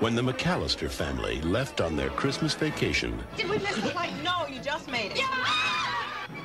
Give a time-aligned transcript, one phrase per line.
[0.00, 4.12] when the McAllister family left on their Christmas vacation, Did we miss the flight?
[4.24, 5.18] No, you just made it.
[5.18, 5.26] Yeah!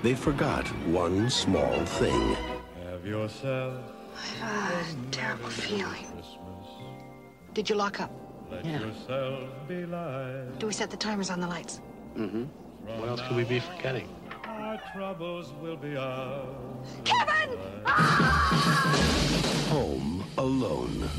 [0.03, 2.35] they forgot one small thing.
[2.83, 3.81] Have yourself
[4.43, 6.05] a Terrible feeling.
[7.53, 8.11] Did you lock up?
[8.51, 10.59] let yourself be light.
[10.59, 11.81] Do we set the timers on the lights?
[12.15, 12.43] Mm-hmm.
[12.99, 14.07] What else could we be forgetting?
[14.45, 16.45] Our troubles will be ours.
[19.69, 21.09] Home Alone.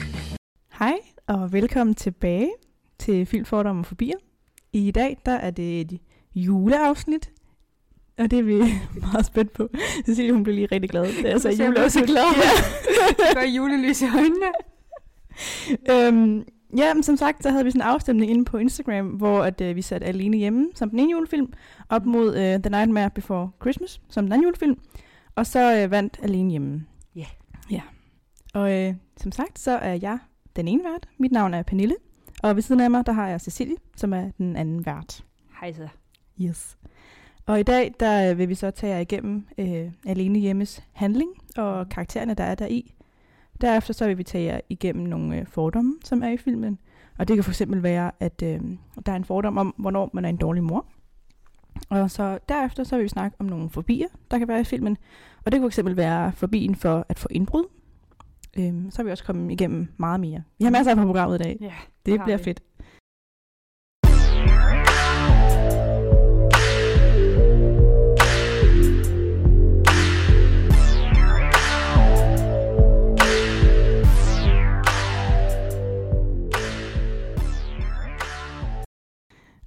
[1.46, 2.50] Og velkommen tilbage
[2.98, 4.16] til Filmfordomme og Fobier.
[4.72, 6.00] I dag, der er det et
[6.34, 7.30] juleafsnit,
[8.18, 8.62] og det er vi
[9.12, 9.68] meget spændt på.
[10.06, 12.06] Cecilie, hun blev lige rigtig glad, da jeg sagde Så jeg blev så juleafsnit.
[12.06, 12.24] glad.
[13.18, 14.46] Der går julelys i øjnene.
[15.92, 16.44] øhm,
[16.76, 19.60] ja, men som sagt, så havde vi sådan en afstemning inde på Instagram, hvor at,
[19.60, 21.52] øh, vi satte Alene Hjemme som den ene julefilm,
[21.88, 24.78] op mod øh, The Nightmare Before Christmas som den anden julefilm,
[25.34, 26.86] og så øh, vandt Alene Hjemme.
[27.16, 27.26] Ja.
[27.70, 27.80] Ja.
[28.54, 30.18] Og øh, som sagt, så er jeg
[30.56, 31.08] den ene vært.
[31.18, 31.96] Mit navn er Pernille,
[32.42, 35.24] og ved siden af mig, der har jeg Cecilie, som er den anden vært.
[35.60, 35.88] Hej så.
[36.40, 36.76] Yes.
[37.46, 41.30] Og i dag, der øh, vil vi så tage jer igennem øh, Alene Hjemmes handling
[41.56, 42.94] og karaktererne, der er der i.
[43.60, 46.78] Derefter så vil vi tage jer igennem nogle øh, fordomme, som er i filmen.
[47.18, 48.60] Og det kan fx være, at øh,
[49.06, 50.86] der er en fordom om, hvornår man er en dårlig mor.
[51.88, 54.96] Og så derefter så vil vi snakke om nogle fobier, der kan være i filmen.
[55.44, 57.64] Og det kan fx være fobien for at få indbrud.
[58.58, 60.42] Øhm, så vil vi også komme igennem meget mere.
[60.58, 61.56] Vi har masser af på programmet i dag.
[61.60, 61.72] Ja,
[62.06, 62.44] Det har bliver vi.
[62.44, 62.60] fedt.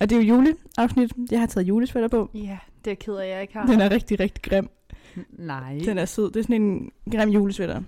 [0.02, 1.12] Og det er jo juleafsnit.
[1.32, 2.30] Jeg har taget julesvætter på.
[2.34, 2.40] Ja,
[2.86, 3.66] det er jeg ked af, jeg ikke har.
[3.66, 4.70] Den er rigtig, rigtig grim.
[5.30, 5.82] Nej.
[5.86, 6.32] Den er sød.
[6.32, 7.82] Det er sådan en grim julesvætter.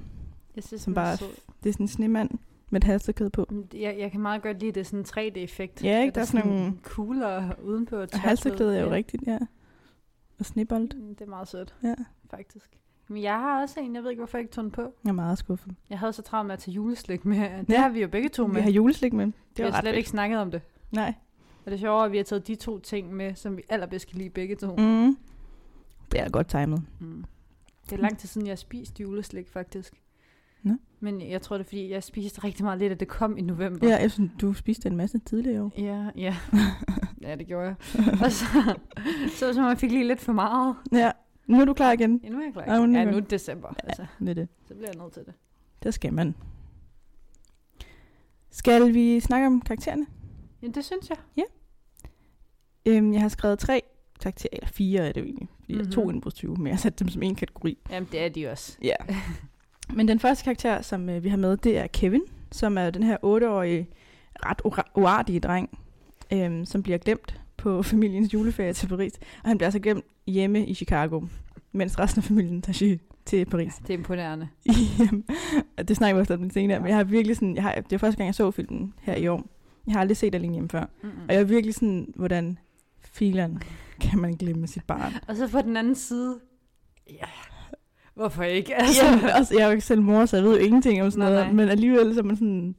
[0.61, 1.17] Jeg synes, som er bare-.
[1.63, 2.29] Det er sådan en snemand
[2.69, 3.45] med et halsterkæde på.
[3.73, 5.83] Jeg, jeg kan meget godt lide det sådan 3D-effekt.
[5.83, 6.07] Ja, ikke?
[6.09, 7.95] At Der er sådan nogle- kugler udenpå.
[8.01, 9.37] Og halsterklæde er jo rigtigt, ja.
[10.39, 10.95] Og snebold.
[10.95, 11.93] Mm, Det er meget sødt, Ja.
[12.29, 12.77] faktisk.
[13.07, 14.81] Men jeg har også en, jeg ved ikke, hvorfor jeg ikke tog den på.
[15.03, 15.73] Jeg er meget skuffet.
[15.89, 17.37] Jeg havde så travlt med at tage juleslik med.
[17.59, 17.81] Det Ja.
[17.81, 18.55] har vi jo begge to med.
[18.55, 19.25] Vi har juleslik med.
[19.25, 19.95] Det vi har slet fedt.
[19.97, 20.61] ikke snakket om det.
[20.91, 21.13] Nej.
[21.65, 24.07] Og det er sjovere, at vi har taget de to ting med, som vi allerbedst
[24.09, 24.75] kan lide begge to.
[24.75, 25.17] Mm.
[26.11, 26.83] Det er godt timet.
[26.99, 27.25] Mm.
[27.89, 30.00] Det er lang tid siden, jeg har spist juleslik, faktisk.
[30.63, 30.73] Nå.
[30.99, 33.41] Men jeg tror, det er, fordi jeg spiste rigtig meget lidt, at det kom i
[33.41, 33.87] november.
[33.87, 35.71] Ja, jeg synes, du spiste en masse tidligere år.
[35.77, 36.35] Ja, ja.
[37.21, 37.75] ja, det gjorde jeg.
[38.23, 38.45] Og så,
[39.35, 40.75] så som jeg fik lige lidt for meget.
[40.91, 41.11] Ja,
[41.47, 42.19] nu er du klar igen.
[42.23, 42.63] Ja, nu er jeg klar.
[42.73, 43.73] Ja, nu er Ja, det- nu er det december.
[43.83, 44.47] Altså, Det er det.
[44.67, 45.33] så bliver jeg nødt til det.
[45.83, 46.35] Der skal man.
[48.49, 50.05] Skal vi snakke om karaktererne?
[50.61, 51.17] Ja, det synes jeg.
[52.85, 53.81] Øhm, jeg har skrevet tre
[54.21, 55.47] karakterer, eller fire er det jo egentlig.
[55.59, 55.79] Fordi mm-hmm.
[55.85, 56.09] jeg er to Mhm.
[56.13, 57.77] indbrudstyve, men jeg har sat dem som en kategori.
[57.91, 58.77] Jamen, det er de også.
[58.83, 58.95] Ja.
[59.95, 62.21] Men den første karakter, som øh, vi har med, det er Kevin,
[62.51, 63.87] som er den her otteårige,
[64.45, 65.79] ret ura- uartige dreng,
[66.33, 69.13] øhm, som bliver glemt på familiens juleferie til Paris.
[69.43, 71.21] Og han bliver altså glemt hjemme i Chicago,
[71.71, 73.73] mens resten af familien tager til- til Paris.
[73.75, 74.47] Det er imponerende.
[74.99, 75.23] Jamen,
[75.87, 77.93] det snakker vi også om lidt senere, men jeg har virkelig sådan, jeg har, det
[77.93, 79.43] er første gang, jeg så filmen her i år.
[79.87, 80.85] Jeg har aldrig set Alene hjemme før.
[81.03, 81.13] Mm-mm.
[81.29, 82.57] Og jeg er virkelig sådan, hvordan
[83.01, 83.61] fileren
[84.01, 85.13] kan man glemme sit barn?
[85.27, 86.39] Og så på den anden side,
[87.09, 87.25] ja,
[88.13, 88.75] hvorfor ikke?
[88.75, 91.03] Altså, Ja, men også, jeg er jo ikke selv mor, så jeg ved jo ingenting
[91.03, 91.53] om sådan Nej, noget, nej.
[91.53, 92.75] men alligevel så er man sådan,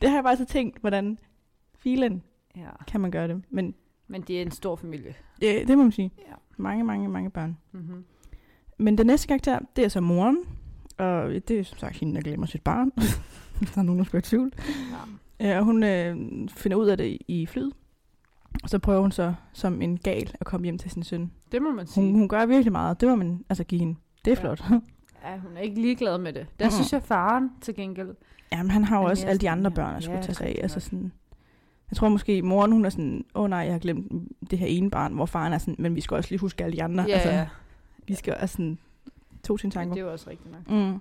[0.00, 1.18] det har jeg bare så tænkt, hvordan
[1.78, 2.22] filen
[2.56, 2.68] ja.
[2.88, 3.42] kan man gøre det.
[3.50, 3.74] Men
[4.08, 5.14] Men det er en stor familie.
[5.40, 6.10] det, det må man sige.
[6.18, 6.34] Ja.
[6.56, 7.56] Mange, mange, mange børn.
[7.72, 8.04] Mm-hmm.
[8.78, 10.38] Men den næste karakter, det er så moren.
[10.98, 12.92] Og det er som sagt hende, der glemmer sit barn.
[13.58, 14.52] Hvis der er nogen, der skal være i tvivl.
[15.40, 15.48] Ja.
[15.48, 16.16] Ja, og hun øh,
[16.48, 17.72] finder ud af det i flyet.
[18.62, 21.32] Og så prøver hun så som en gal at komme hjem til sin søn.
[21.52, 22.04] Det må man sige.
[22.04, 23.00] Hun, hun gør virkelig meget.
[23.00, 23.94] Det må man altså give hende.
[24.26, 24.40] Det er Ja.
[24.54, 24.62] flot.
[25.24, 26.46] Ja, hun er ikke ligeglad med det.
[26.58, 26.72] Der Mhm.
[26.72, 28.08] synes jeg, faren til gengæld.
[28.52, 30.58] Jamen, han har jo også alle de andre børn, der skulle Ja, tage sig af.
[30.62, 31.12] Altså sådan,
[31.90, 34.12] jeg tror måske, moren hun er sådan, åh oh, nej, jeg har glemt
[34.50, 36.76] det her ene barn, hvor faren er sådan, men vi skal også lige huske alle
[36.76, 37.04] de andre.
[37.08, 37.46] Ja, altså, ja.
[38.06, 38.78] Vi skal altså sådan,
[39.46, 39.94] to Men tanker.
[39.94, 40.70] det er jo også rigtigt nok.
[40.70, 41.00] Mm.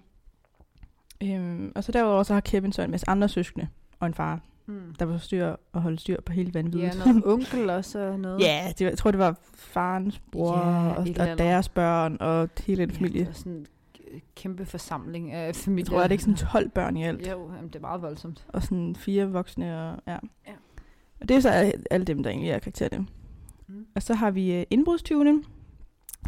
[1.24, 3.67] Øhm, og så derudover så har Kevin så en masse andre søskende
[3.99, 4.82] og en far, Mm.
[5.00, 6.96] der vil styr og holde styr på hele vanvittigt.
[7.06, 8.40] Ja, noget onkel også og noget.
[8.41, 10.97] Ja, det, var- jeg tror, det var farens bror Ja, og,
[11.32, 13.20] og deres børn og hele den Ja, familie.
[13.20, 13.67] det var sådan en
[14.35, 15.85] kæmpe forsamling af Jeg familier.
[15.85, 17.28] tror, er det ikke sådan 12 børn i alt?
[17.32, 18.46] Jo, jamen, det er meget voldsomt.
[18.47, 19.66] Og sådan fire voksne.
[19.82, 20.12] Og, ja.
[20.47, 20.53] Ja.
[21.22, 23.03] og det er så alle- alle dem, der egentlig er karakterer
[23.68, 23.85] Mm.
[23.96, 25.44] Og så har vi øh, indbrudstyvene,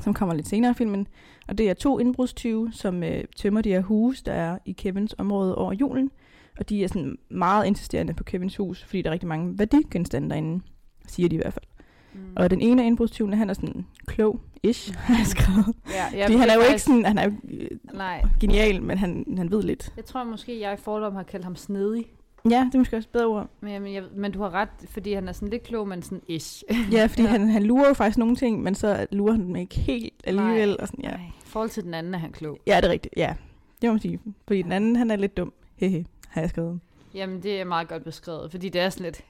[0.01, 1.07] som kommer lidt senere i filmen.
[1.47, 5.15] Og det er to indbrudstyve, som øh, tømmer de her huse, der er i Kevins
[5.17, 6.11] område over julen.
[6.59, 10.29] Og de er sådan meget insisterende på Kevins hus, fordi der er rigtig mange værdigenstande
[10.29, 10.63] derinde,
[11.07, 11.65] siger de i hvert fald.
[12.13, 12.19] Mm.
[12.35, 15.75] Og den ene af indbrudstyvene, han er sådan klog-ish, har jeg skrevet.
[15.89, 18.83] Ja, Fordi jeg han ved er jo ikke sådan, han er jo øh, Nej, genial,
[18.83, 19.93] men han, han ved lidt.
[19.97, 22.05] jeg tror måske, jeg i fordom har kaldt ham snedig.
[22.49, 23.49] Ja, det er måske også et bedre ord.
[23.61, 26.21] Men, jamen, jeg, men du har ret, fordi han er sådan lidt klog, men sådan
[26.27, 26.63] ish.
[26.91, 27.27] Ja, fordi Ja.
[27.27, 27.31] ja.
[27.37, 30.67] Han, han lurer jo faktisk nogle ting, men så lurer han dem ikke helt alligevel.
[30.69, 31.09] Nej, Og sådan, ja.
[31.09, 32.57] Nej, I forhold til den anden er han klog.
[32.67, 33.13] ja, det er rigtigt.
[33.17, 33.33] Ja,
[33.81, 34.19] det må man sige.
[34.47, 35.53] Fordi den anden, han er lidt dum.
[35.75, 36.05] Hehe,
[36.37, 36.79] har jeg skrevet.
[37.13, 39.23] Jamen, det er meget godt beskrevet, fordi det er sådan lidt...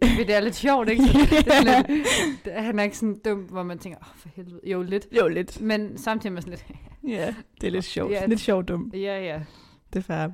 [0.00, 1.02] Det er lidt sjovt, ikke?
[1.04, 1.86] Det er lidt,
[2.44, 4.60] det, han er ikke sådan dum, hvor man tænker, åh, oh, for helvede.
[4.70, 5.06] Jo, lidt.
[5.12, 5.60] Jo, lidt.
[5.60, 6.78] Men samtidig er man sådan lidt,
[7.18, 8.12] Ja, det er lidt sjovt.
[8.12, 8.26] Ja.
[8.26, 8.90] Lidt sjovt dum.
[8.94, 9.40] ja, ja,
[9.92, 10.28] Det er fair.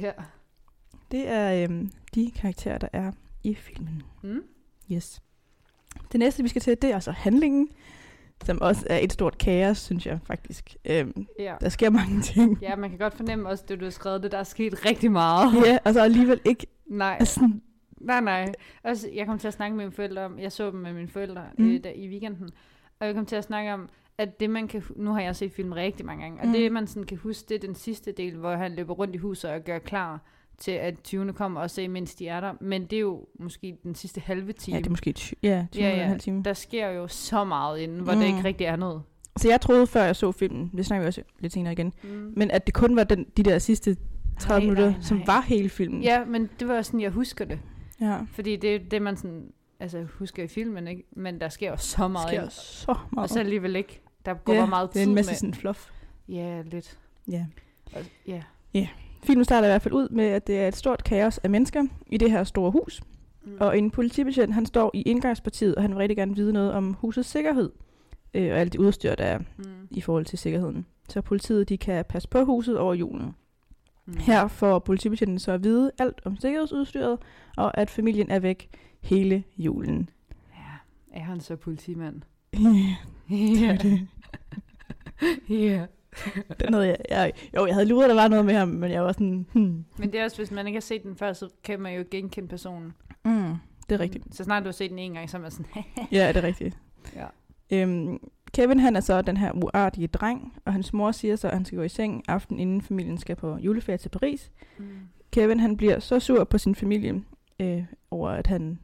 [0.00, 0.12] ja.
[1.10, 3.12] Det er øhm, de karakterer, der er
[3.44, 4.02] i filmen.
[4.22, 4.42] Mm?
[4.92, 5.22] Yes.
[6.12, 7.68] Det næste, vi skal til, det er altså handlingen,
[8.44, 10.76] som også er et stort kaos, synes jeg faktisk.
[10.84, 11.54] Øhm, Ja.
[11.60, 12.58] der sker mange ting.
[12.62, 15.12] ja, man kan godt fornemme også, det du har skrevet, det der er sket rigtig
[15.12, 15.66] meget.
[15.66, 17.50] Ja, og så alligevel ikke Nej, altså,
[18.00, 18.52] nej, nej.
[18.84, 21.08] Også, jeg kom til at snakke med mine forældre om, jeg så dem med mine
[21.08, 21.70] forældre Mm.
[21.70, 22.48] øh, der, i weekenden,
[23.00, 23.88] og jeg kom til at snakke om,
[24.18, 26.52] at det man kan, nu har jeg set film rigtig mange gange, og Mm.
[26.52, 29.18] det man sådan kan huske, det er den sidste del, hvor han løber rundt i
[29.18, 30.20] huset og gør klar
[30.58, 31.32] til, at 20.
[31.32, 32.52] kommer og se, mens de er der.
[32.60, 34.74] Men det er jo måske den sidste halve time.
[34.74, 36.02] ja, det er måske ty- ja, 20 ja, ja, ja.
[36.02, 36.08] ja.
[36.08, 36.42] halv time.
[36.42, 38.18] Der sker jo så meget inden, hvor Mm.
[38.18, 39.02] det ikke rigtig er noget.
[39.36, 42.32] Så jeg troede, før jeg så filmen, det snakker vi også lidt senere igen, Mm.
[42.36, 43.96] men at det kun var den, de der sidste
[44.38, 45.26] 30 Nej, minutter, nej, som nej.
[45.26, 46.02] var hele filmen.
[46.02, 47.58] Ja, men det var sådan, jeg husker det.
[48.00, 48.18] ja.
[48.32, 51.02] Fordi det er det, man sådan, altså, husker i filmen, ikke?
[51.12, 52.28] Men der sker jo så Der meget.
[52.28, 52.50] sker ind.
[52.50, 53.22] så meget.
[53.24, 54.00] Og så alligevel ikke.
[54.26, 55.36] Der går ja, bare meget det er tid en masse med.
[55.36, 55.90] sådan fluff.
[56.28, 56.98] Ja, lidt.
[57.30, 57.46] Ja.
[57.92, 58.42] Og, ja.
[59.22, 61.84] Filmen starter i hvert fald ud med, at det er et stort kaos af mennesker
[62.06, 63.02] i det her store hus.
[63.44, 63.56] Mm.
[63.60, 66.92] Og en politibetjent, han står i indgangspartiet, og han vil rigtig gerne vide noget om
[66.92, 67.70] husets sikkerhed.
[68.34, 69.64] Øh, og alt det udstyr, der er Mm.
[69.90, 70.86] i forhold til sikkerheden.
[71.08, 73.34] Så politiet, de kan passe på huset over julen.
[74.06, 74.16] Mm.
[74.18, 77.18] Her får politibetjenten så at vide alt om sikkerhedsudstyret,
[77.56, 78.68] og at familien er væk
[79.00, 80.10] hele julen.
[80.54, 81.18] Ja.
[81.20, 82.22] Er han så politimand?
[83.28, 84.08] det er det.
[85.48, 85.86] ja.
[86.60, 89.02] Den havde jeg, jeg, jo, jeg havde luret, der var noget med ham, men jeg
[89.02, 89.84] var sådan, hmm.
[89.98, 92.04] Men det er også, hvis man ikke har set den før, så kan man jo
[92.10, 92.94] genkende personen.
[93.24, 93.54] Mm,
[93.88, 94.36] det er rigtigt.
[94.36, 95.66] Så snart du har set den en gang, så er man sådan,
[96.12, 96.78] Ja, det er rigtigt.
[97.16, 97.26] ja.
[97.70, 98.18] Øhm,
[98.52, 101.64] Kevin, han er så den her uartige dreng, og hans mor siger så, at han
[101.64, 104.50] skal gå i seng aften, inden familien skal på juleferie til Paris.
[104.78, 104.84] Mm.
[105.32, 107.22] Kevin, han bliver så sur på sin familie,
[107.60, 108.78] øh, over at han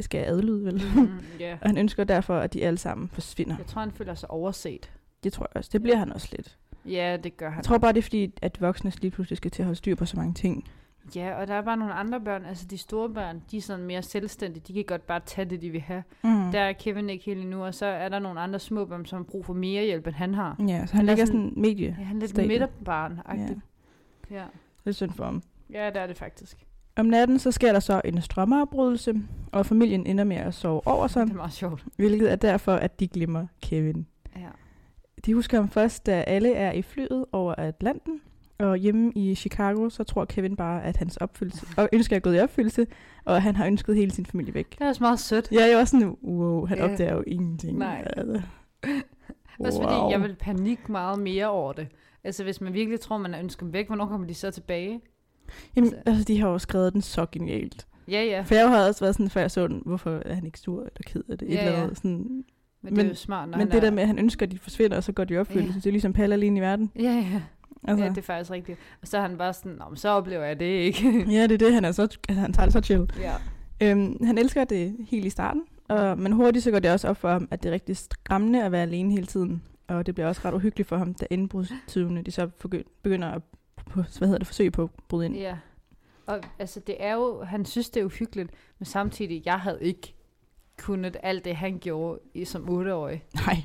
[0.00, 0.82] skal adlyde, vel?
[0.96, 1.08] Mm,
[1.40, 1.52] ja.
[1.60, 3.56] og han ønsker derfor, at de alle sammen forsvinder.
[3.58, 4.90] Jeg tror, han føler sig overset.
[5.24, 5.70] Det tror jeg også.
[5.72, 6.58] Det bliver han også lidt.
[6.86, 7.56] Ja, det gør han.
[7.56, 9.94] Jeg tror bare, det er fordi, at voksne lige pludselig skal til at holde styr
[9.94, 10.68] på så mange ting.
[11.16, 13.84] Ja, og der er bare nogle andre børn, altså de store børn, de er sådan
[13.86, 16.02] mere selvstændige, de kan godt bare tage det, de vil have.
[16.24, 16.52] Mm.
[16.52, 19.16] Der er Kevin ikke helt endnu, og så er der nogle andre små børn, som
[19.18, 20.56] har brug for mere hjælp, end han har.
[20.60, 21.96] Ja, så Han han er ligger sådan- sådan medie.
[21.98, 23.48] Ja, han er lidt midterbarn ja.
[24.36, 24.44] ja.
[24.84, 25.42] Det er synd for ham.
[25.72, 26.66] Ja, det er det faktisk.
[26.96, 29.14] Om natten så sker der så en strømmeafbrydelse,
[29.52, 31.84] og familien ender med at sove over sig, Det er meget sjovt.
[31.96, 34.06] hvilket er derfor, at de glemmer Kevin.
[35.26, 35.30] Ja.
[35.30, 38.20] De husker ham først, da alle er i flyet over Atlanten,
[38.58, 42.36] og hjemme i Chicago, så tror Kevin bare, at hans opfyldelse, og ønsker er gået
[42.36, 42.86] i opfyldelse,
[43.24, 44.70] og han har ønsket hele sin familie væk.
[44.78, 45.48] Det er også meget sødt.
[45.52, 46.84] Ja, jeg var sådan, wow, han Ja.
[46.92, 47.78] opdager jo ingenting.
[47.78, 48.04] Nej.
[48.16, 48.42] Altså.
[49.60, 51.88] Også fordi jeg vil panik meget mere over det.
[52.24, 55.00] Altså hvis man virkelig tror, man er ønsket dem væk, hvornår kommer de så tilbage?
[55.76, 57.86] Jamen, altså, de har jo skrevet den så genialt.
[58.08, 58.42] Ja, ja.
[58.42, 60.80] For jeg havde også været sådan, før jeg så den, hvorfor er han ikke sur
[60.80, 61.48] eller ked af det?
[61.48, 61.82] Et Ja, eller ja.
[61.82, 62.44] andet, sådan.
[62.82, 63.80] Men, det er Men- jo smart, når Men det er...
[63.80, 65.78] der med, at han ønsker, at de forsvinder, og så går de i opfyldelse, Ja.
[65.80, 66.90] det er ligesom Palle alene i verden.
[66.96, 67.42] Ja, ja.
[67.88, 68.78] Altså, ja, det er faktisk rigtigt.
[69.02, 71.08] Og så er han bare sådan, men så oplever jeg det ikke.
[71.36, 73.10] ja, det er det, han er så, altså, han tager det så chill.
[73.20, 73.34] ja.
[73.82, 77.16] Øhm, han elsker det helt i starten, og, men hurtigt så går det også op
[77.16, 79.62] for ham, at det er rigtig skræmmende at være alene hele tiden.
[79.88, 82.46] Og det bliver også ret uhyggeligt for ham, da indbrudstyvene de så
[83.02, 83.42] begynder at
[83.90, 85.36] på, hvad hedder det, forsøge på at bryde ind.
[85.36, 85.56] Ja.
[86.26, 90.14] Og altså, det er jo, han synes, det er uhyggeligt, men samtidig, jeg havde ikke
[90.80, 93.24] kunnet alt det, han gjorde i, som otteårig.
[93.46, 93.56] Nej,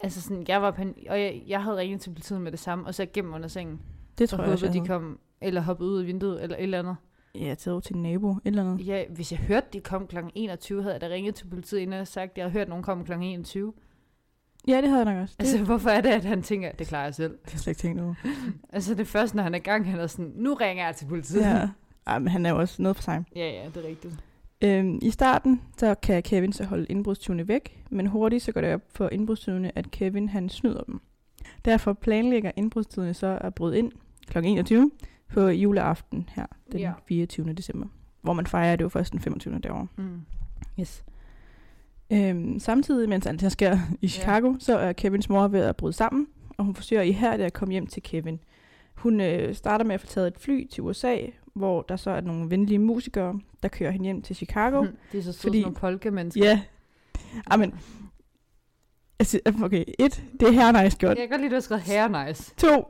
[0.00, 2.86] Altså sådan, jeg var pan- og jeg, jeg havde ringet til politiet med det samme,
[2.86, 3.80] og så gennem under sengen.
[4.18, 6.56] det Og tror jeg også, håbede, jeg de kom, eller hoppede ud af vinduet, eller
[6.56, 6.96] et eller andet.
[7.34, 8.86] Ja, taget over til en nabo, et eller andet.
[8.86, 10.16] Ja, hvis jeg hørte, de kom kl.
[10.34, 12.68] 21, havde jeg da ringet til politiet, inden jeg sagt, at jeg havde hørt, at
[12.68, 13.12] nogen kom kl.
[13.12, 13.72] 21.
[14.68, 15.34] Ja, det havde jeg nok også.
[15.38, 17.32] Det, Altså, hvorfor er det, at han tænker, at det klarer jeg selv?
[17.32, 18.14] det har jeg slet ikke tænkt over.
[18.72, 20.96] Altså, det er først, når han er i gang, han er sådan, nu ringer jeg
[20.96, 21.40] til politiet.
[21.40, 21.68] ja.
[22.06, 23.24] Ej, men han er jo også noget for sig.
[23.36, 24.14] ja, ja, det er rigtigt.
[24.64, 28.74] Øhm, I starten, så kan Kevin så holde indbrudstyvene væk, men hurtigt så går det
[28.74, 31.00] op for indbrudstyvene, at Kevin han snyder dem.
[31.64, 33.92] Derfor planlægger indbrudstyvene så at bryde ind
[34.26, 34.38] kl.
[34.44, 34.90] 21
[35.32, 36.92] på juleaften her, den Ja.
[37.08, 37.52] 24.
[37.52, 37.86] december.
[38.22, 39.58] Hvor man fejrer det jo først den 25.
[39.58, 39.86] derovre.
[39.96, 40.20] Mm.
[40.80, 41.04] Yes.
[42.12, 44.56] Øhm, samtidig, mens alt det her sker i Chicago, ja.
[44.58, 46.26] så er Kevins mor ved at bryde sammen,
[46.58, 48.40] og hun forsøger ihærdigt at komme hjem til Kevin.
[48.94, 51.16] Hun øh, starter med at få taget et fly til USA,
[51.54, 54.82] hvor der så er nogle venlige musikere, der kører hende hjem til Chicago.
[54.82, 54.88] Mm.
[55.12, 56.44] Det er så sødt, Fordi- nogle polka-mennesker.
[56.44, 56.60] Ja.
[57.46, 57.74] Amen.
[59.18, 61.18] Altså, okay, et, det er her nice gjort.
[61.18, 62.54] Jeg kan godt lide, at du har skrevet hair nice.
[62.56, 62.84] To,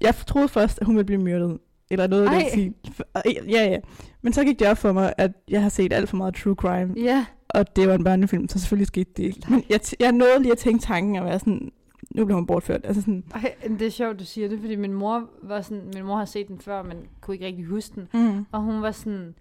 [0.00, 1.58] jeg troede først, at hun ville blive myrdet.
[1.92, 2.70] eller noget af.
[3.14, 3.78] Og- Ja, ja.
[4.22, 6.54] Men så gik det op for mig, at jeg har set alt for meget true
[6.54, 7.26] crime, Ja.
[7.48, 9.40] og det var en børnefilm, så selvfølgelig skete det ikke.
[9.50, 11.70] Men jeg, t- jeg nåede lige at tænke tanken og være sådan,
[12.14, 12.80] nu blev hun bortført.
[12.84, 16.04] Altså sådan, Ej, det er sjovt, du siger det, fordi min mor var sådan, min
[16.04, 18.08] mor har set den før, men kunne ikke rigtig huske den.
[18.36, 18.46] mm.
[18.52, 19.34] Og hun var sådan,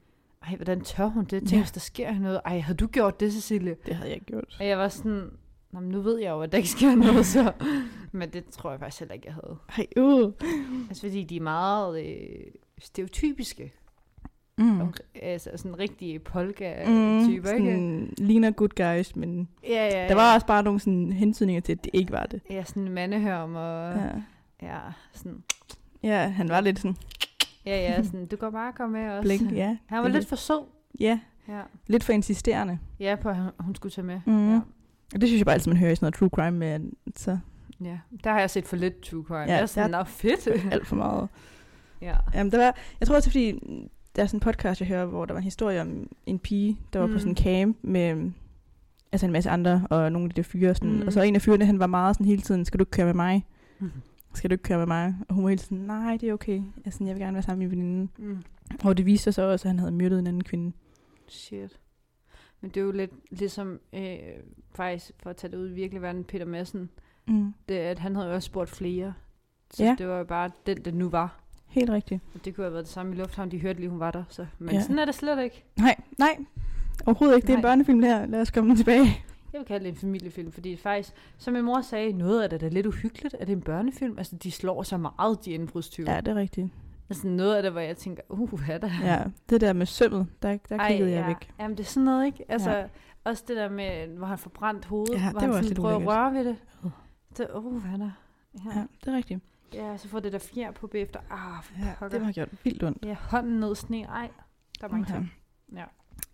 [0.47, 1.29] ej, hvordan tør hun det?
[1.41, 1.57] Tænk, Ja.
[1.59, 2.41] hvis der sker noget.
[2.45, 3.75] Ej, havde du gjort det, Cecilie?
[3.85, 4.57] det havde jeg ikke gjort.
[4.59, 5.29] Og jeg var sådan,
[5.71, 7.51] Nå, men nu ved jeg jo, at der ikke sker noget, så...
[8.11, 9.57] Men det tror jeg faktisk heller ikke, jeg havde.
[9.77, 10.31] Ej, uh.
[10.89, 13.73] Altså, fordi de er meget øh, stereotypiske.
[14.60, 14.66] Mm.
[14.66, 14.94] Mm.
[15.22, 18.08] Altså, sådan rigtige polka-typer, mm, ikke?
[18.18, 20.08] ligner good guys, men Ja, ja, ja.
[20.10, 22.42] der var også bare nogle sådan hentydninger til, at det ikke var det.
[22.50, 23.94] Ja, sådan en mandehørm og...
[23.94, 24.10] Ja.
[24.62, 24.78] Ja.
[25.13, 25.44] sådan...
[26.04, 26.96] ja, han var lidt sådan
[27.66, 29.22] Ja, ja, sådan, du kan bare komme med også.
[29.22, 29.78] blink, ja.
[29.86, 30.62] Han var Det er lidt for sød.
[31.00, 32.80] Ja, Ja, lidt for insisterende.
[33.00, 34.20] ja på at hun- skulle tage med.
[34.25, 34.51] Mhm.
[34.54, 34.60] Ja.
[35.16, 36.80] Og det synes jeg bare altid, man hører i sådan noget true crime med,
[37.16, 37.38] så
[37.84, 39.39] ja, der har jeg set for lidt true crime.
[39.39, 40.48] Ja, jeg er sådan, der- fedt.
[40.72, 41.28] alt for meget.
[42.01, 42.16] ja.
[42.34, 43.60] Jamen, der var, jeg tror også, fordi
[44.16, 46.80] der er sådan en podcast, jeg hører, hvor der var en historie om en pige,
[46.94, 47.13] der var mm.
[47.13, 48.32] på sådan en camp med
[49.12, 50.75] altså en masse andre, og nogle af de der fyre.
[50.75, 51.08] Sådan, Mm.
[51.08, 53.06] Og så en af fyrene, han var meget sådan hele tiden, skal du ikke køre
[53.06, 53.46] med mig?
[53.80, 53.92] Mm.
[54.34, 55.16] Skal du ikke køre med mig?
[55.30, 56.62] Og hun var hele sådan, nej, det er okay.
[56.89, 58.12] Sådan, jeg vil gerne være sammen med min veninde.
[58.18, 58.38] Mm.
[58.84, 60.72] Og det viste sig så også, at han havde myrdet en anden kvinde.
[61.28, 61.80] Shit.
[62.62, 64.18] Men det er jo lidt ligesom, øh,
[64.75, 66.89] faktisk for at tage det ud i virkelig verden, Peter Madsen,
[67.28, 67.54] Mm.
[67.70, 69.13] det, at han havde jo også spurgt flere.
[69.74, 69.96] Så Ja.
[69.98, 71.44] det var jo bare den, det nu var.
[71.69, 72.21] Helt rigtigt.
[72.45, 74.23] Det kunne have været det samme i Lufthavn, de hørte lige, hun var der.
[74.29, 74.45] Så.
[74.59, 74.81] Men Ja.
[74.81, 75.63] sådan er det slet ikke.
[75.77, 76.38] Nej, nej.
[77.05, 77.45] Overhovedet ikke.
[77.47, 77.69] Det er en Nej.
[77.71, 78.25] børnefilm her.
[78.25, 79.23] Lad os komme tilbage.
[79.53, 82.49] Jeg vil kalde det en familiefilm, fordi det faktisk, som min mor sagde, noget af
[82.49, 84.17] det er lidt uhyggeligt, at det er en børnefilm.
[84.17, 86.11] Altså, de slår så meget, de indbrudstyve.
[86.11, 86.67] Ja, det er rigtigt.
[87.09, 88.89] Altså, noget af det, hvor jeg tænker, uh, hvad er der?
[89.03, 91.27] Ja, det der med sømmet, der, der kiggede jeg ja.
[91.27, 91.51] væk.
[91.59, 92.45] Jamen, det er sådan noget, ikke?
[92.51, 92.85] Altså, Ja.
[93.23, 95.75] også det der med, hvor han får brændt hovedet, Ja, hvor det han var sådan
[95.75, 96.55] prøver at røre ved det.
[97.38, 98.11] Det, uh, hvad er der?
[98.65, 98.79] Ja.
[98.79, 99.39] Ja, det er rigtigt.
[99.73, 101.19] Ja, så får det der fjer på bagefter.
[101.29, 102.17] Ah, Ja, pokker.
[102.17, 103.05] det har gjort vildt ondt.
[103.05, 104.01] Ja, hånden ned sne.
[104.03, 104.29] Ej,
[104.81, 105.13] der er mange Okay.
[105.15, 105.33] ting.
[105.75, 105.83] Ja.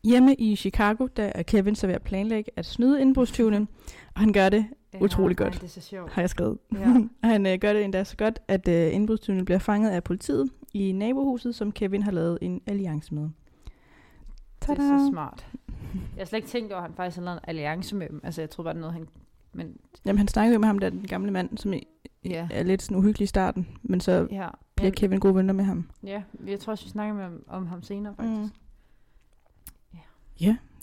[0.04, 3.68] Hjemme i Chicago, der er Kevin så ved at planlægge at snyde indbrudstyvene,
[4.14, 4.66] og han gør det,
[5.02, 5.54] Utrolig ja, godt.
[5.54, 6.12] Ej, det er så sjovt.
[6.12, 6.58] har jeg skrevet.
[6.74, 6.94] Ja.
[7.28, 10.92] han øh, gør det endda så godt, at øh, indbrudstyvene bliver fanget af politiet i
[10.92, 13.24] nabohuset, som Kevin har lavet en alliance med.
[13.24, 14.80] Det er Tada!
[15.00, 15.48] så smart.
[15.94, 18.22] Jeg har slet ikke tænkt over, at han faktisk har lavet en alliance med dem.
[18.24, 19.08] Altså, jeg troede bare, det er noget, han...
[19.56, 21.88] Men Jamen, han snakkede jo med ham, der den gamle mand, som i-
[22.26, 24.48] ja, er lidt sådan uhyggelig i starten, men så ja.
[24.76, 25.90] bliver ja, Kevin gode venner med ham.
[26.04, 28.26] ja, jeg tror også, vi snakker med ham, om ham senere, Mm.
[28.26, 28.54] faktisk.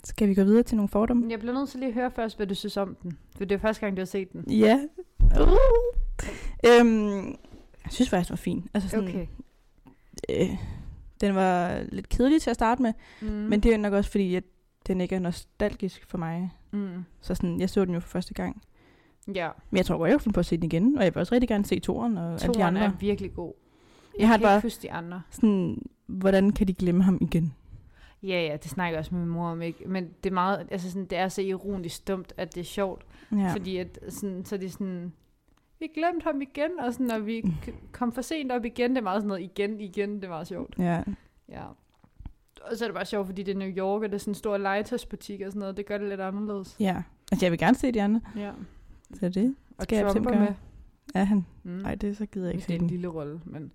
[0.05, 1.27] Skal vi gå videre til nogle fordomme?
[1.29, 3.17] Jeg bliver nødt til lige at høre først, hvad du synes om den.
[3.37, 4.51] For det er første gang, du har set den.
[4.51, 4.79] Ja.
[5.41, 5.47] Uh.
[6.69, 7.27] Øhm,
[7.83, 8.65] jeg synes faktisk, det var fint.
[8.73, 9.27] Altså sådan, Okay.
[10.29, 10.57] øh,
[11.21, 13.27] den var lidt kedelig til at starte med, Mm.
[13.27, 13.33] mm.
[13.33, 14.43] men det er nok også fordi, at
[14.87, 16.49] den ikke er nostalgisk for mig.
[16.73, 17.03] Mm.
[17.21, 18.61] Så sådan, jeg så den jo for første gang.
[19.35, 21.19] Ja, Men jeg tror godt, jeg finde på at se den igen, og jeg vil
[21.21, 22.81] også rigtig gerne se toren og alle de toren andre.
[22.85, 23.53] er virkelig god.
[24.13, 25.21] Jeg, Jeg har kan det bare- ikke de andre.
[25.29, 27.53] Sådan, hvordan kan de glemme ham igen?
[28.23, 29.87] Ja, ja, det snakker jeg også med min mor om, ikke?
[29.87, 33.05] Men det er meget, altså sådan, det er så ironisk dumt, at det er sjovt.
[33.31, 33.51] Ja.
[33.53, 35.13] Fordi at sådan, så er de sådan,
[35.79, 38.97] vi glemte ham igen, og sådan, når vi k- kom for sent op igen, det
[38.97, 40.75] er meget sådan noget igen, igen, det er meget sjovt.
[40.79, 41.03] ja.
[41.49, 41.63] Ja.
[42.71, 44.31] Og så er det bare sjovt, fordi det er New York, og det er sådan
[44.31, 46.75] en stor legetøjsbutik og sådan noget, det gør det lidt anderledes.
[46.79, 47.03] ja.
[47.31, 48.21] Altså, jeg vil gerne se de andre.
[48.35, 48.51] Ja.
[49.13, 50.53] Så det Og Skal jeg Trump bestemt er med.
[51.15, 51.45] er han.
[51.63, 51.71] Mm.
[51.71, 53.71] Nej, det så gider jeg ikke det er en lille rolle, men,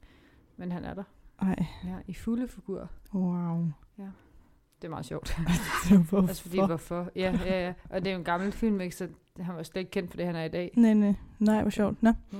[0.56, 1.02] men han er der.
[1.42, 2.90] Nej, Ja, i fulde figur.
[3.14, 3.66] wow.
[4.82, 5.36] Det er meget sjovt.
[5.90, 6.18] Hvorfor?
[6.28, 7.10] altså fordi, hvorfor?
[7.16, 7.72] Ja, ja, ja.
[7.90, 8.96] Og det er jo en gammel film, ikke?
[8.96, 9.08] Så
[9.40, 10.70] han var slet ikke kendt for det, han er i dag.
[10.76, 11.14] Nej, nej.
[11.38, 12.02] Nej, hvor sjovt.
[12.02, 12.12] Nå.
[12.32, 12.38] Ja.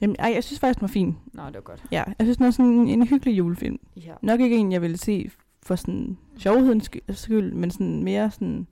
[0.00, 1.16] Jamen, ej, jeg synes faktisk, den var fin.
[1.32, 1.84] Nå, det var godt.
[1.90, 3.78] Ja, jeg synes, den var sådan en hyggelig julefilm.
[3.96, 4.14] Ja.
[4.22, 5.30] Nok ikke en, jeg ville se
[5.66, 8.66] for sådan sjovhedens sky- skyld, men sådan mere sådan,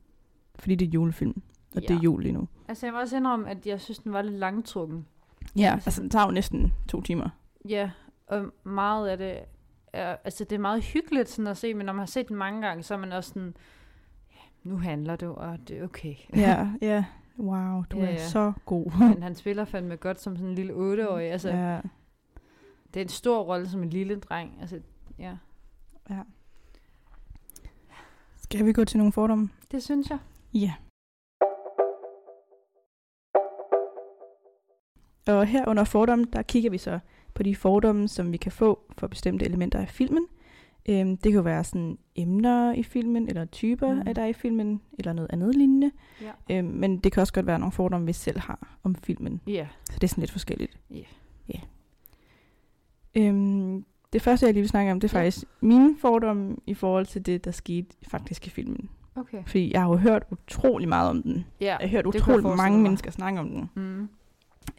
[0.59, 1.43] fordi det er julefilm,
[1.77, 1.87] og ja.
[1.89, 2.49] det er jul lige nu.
[2.69, 5.07] Altså, jeg må også indrømme, at jeg synes, den var lidt langtrukken.
[5.57, 7.29] Ja, Altså- altså den tager jo næsten to timer.
[7.69, 7.91] Ja,
[8.27, 9.39] og meget af det
[9.93, 12.37] er, altså det er meget hyggeligt sådan at se, men når man har set den
[12.37, 13.55] mange gange, så er man også sådan,
[14.33, 16.15] ja, nu handler du, og det er okay.
[16.37, 17.05] Ja, ja.
[17.39, 18.29] Wow, du Ja, er ja.
[18.29, 18.99] så god.
[19.15, 21.31] men han spiller fandme godt som sådan en lille otteårig.
[21.33, 21.81] Altså, ja,
[22.95, 24.57] det er en stor rolle som en lille dreng.
[24.61, 24.81] Altså,
[25.19, 25.37] ja.
[26.11, 26.19] ja.
[28.53, 29.49] Skal vi gå til nogle fordomme?
[29.71, 30.19] Det synes jeg.
[30.55, 30.73] Ja.
[35.27, 36.99] Og her under fordomme, der kigger vi så
[37.35, 40.27] på de fordomme, som vi kan få for bestemte elementer af filmen.
[40.89, 44.03] Øhm, det kan være sådan emner i filmen, eller typer mm.
[44.07, 45.91] af der i filmen, eller noget andet lignende.
[46.23, 46.57] Ja.
[46.57, 49.41] Øhm, men det kan også godt være nogle fordomme, vi selv har om filmen.
[49.47, 49.69] Ja.
[49.85, 50.79] Så det er sådan lidt forskelligt.
[50.91, 51.05] Ja.
[51.55, 51.61] Ja.
[53.15, 55.25] Øhm, det første, jeg lige vil snakke om, det er Ja.
[55.25, 58.89] faktisk mine fordomme i forhold til det, der skete faktisk i filmen.
[59.17, 59.39] Okay.
[59.47, 61.45] Fordi jeg har jo hørt utrolig meget om den.
[61.61, 62.83] Ja, Jeg har hørt det utrolig mange mig.
[62.83, 63.71] mennesker snakke om den.
[63.75, 64.09] Mm.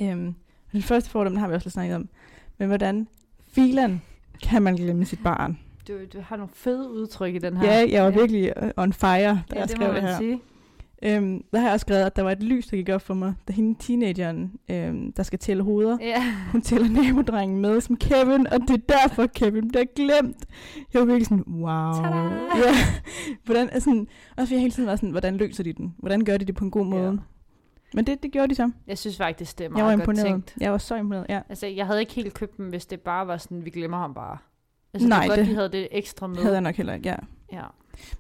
[0.02, 0.36] Øhm,
[0.72, 2.10] den første fordom, den har vi også lidt snakket om.
[2.58, 3.08] Men hvordan
[3.52, 4.02] filan
[4.44, 5.60] kan man glemme sit barn.
[5.88, 7.74] Du, du har nogle fede udtryk i den her.
[7.80, 10.12] Ja, jeg var virkelig øh, on fire, da ja, jeg det skrev må det man
[10.12, 10.18] her.
[10.18, 10.42] sige.
[11.06, 13.14] Øhm, der har jeg også skrevet, at der var et lys, der gik op for
[13.14, 16.24] mig, da hende teenageren, øhm, der skal tælle hoveder, Ja.
[16.52, 20.46] hun tæller nabodrengen med som Kevin, og det er derfor, Kevin bliver glemt.
[20.94, 21.94] Jeg var virkelig sådan, wow.
[21.94, 22.16] Tada!
[22.66, 22.74] Ja.
[23.46, 24.06] Hvordan, altså, også
[24.38, 25.96] fordi jeg hele tiden var sådan, hvordan løser de den?
[26.00, 27.04] Hvordan gør de det på en god måde?
[27.12, 27.12] Ja.
[27.96, 28.72] Men det, det gjorde de så.
[28.88, 30.26] Jeg synes faktisk, det er Jeg var meget godt imponeret.
[30.46, 30.54] tænkt.
[30.60, 31.42] Jeg var så imponeret, ja.
[31.50, 34.14] Altså, jeg havde ikke helt købt dem, hvis det bare var sådan, vi glemmer ham
[34.14, 34.38] bare.
[34.94, 36.38] Altså, Nej, det godt, det- de havde det ekstra med.
[36.38, 37.16] Havde jeg nok heller ikke, ja.
[37.54, 37.64] Ja.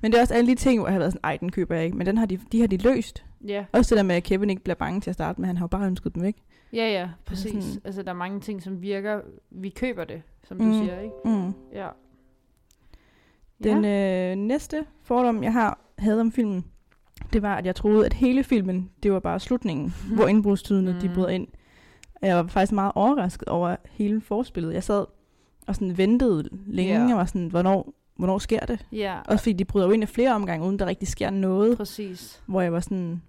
[0.01, 1.75] Men det er også alle de ting, hvor jeg har været sådan, ej, den køber
[1.75, 1.97] jeg ikke.
[1.97, 3.25] Men den har de, de har de løst.
[3.47, 5.47] Ja, Også det der med, at Kevin ikke bliver bange til at starte med.
[5.47, 6.35] Han har jo bare ønsket dem væk.
[6.73, 7.63] ja, ja, præcis.
[7.63, 9.21] sådan- Altså, der er mange ting, som virker.
[9.51, 10.73] Vi køber det, som du Mm.
[10.73, 11.13] siger, ikke?
[11.25, 11.53] Mm.
[11.73, 11.87] Ja.
[13.63, 14.31] Den ja.
[14.31, 16.65] øh, næste fordom, jeg har havde om filmen,
[17.33, 21.07] det var, at jeg troede, at hele filmen, det var bare slutningen, hvor indbrudstydene, de
[21.07, 21.13] Mm.
[21.13, 21.47] brød ind.
[22.21, 24.73] Og jeg var faktisk meget overrasket over hele forspillet.
[24.73, 25.05] Jeg sad
[25.67, 27.11] og sådan ventede længe, Ja.
[27.13, 28.85] og var sådan, hvornår, hvornår sker det?
[28.91, 31.77] ja, Også fordi de bryder jo ind i flere omgange, uden der rigtig sker noget,
[31.77, 32.41] præcis.
[32.45, 33.21] hvor jeg var sådan,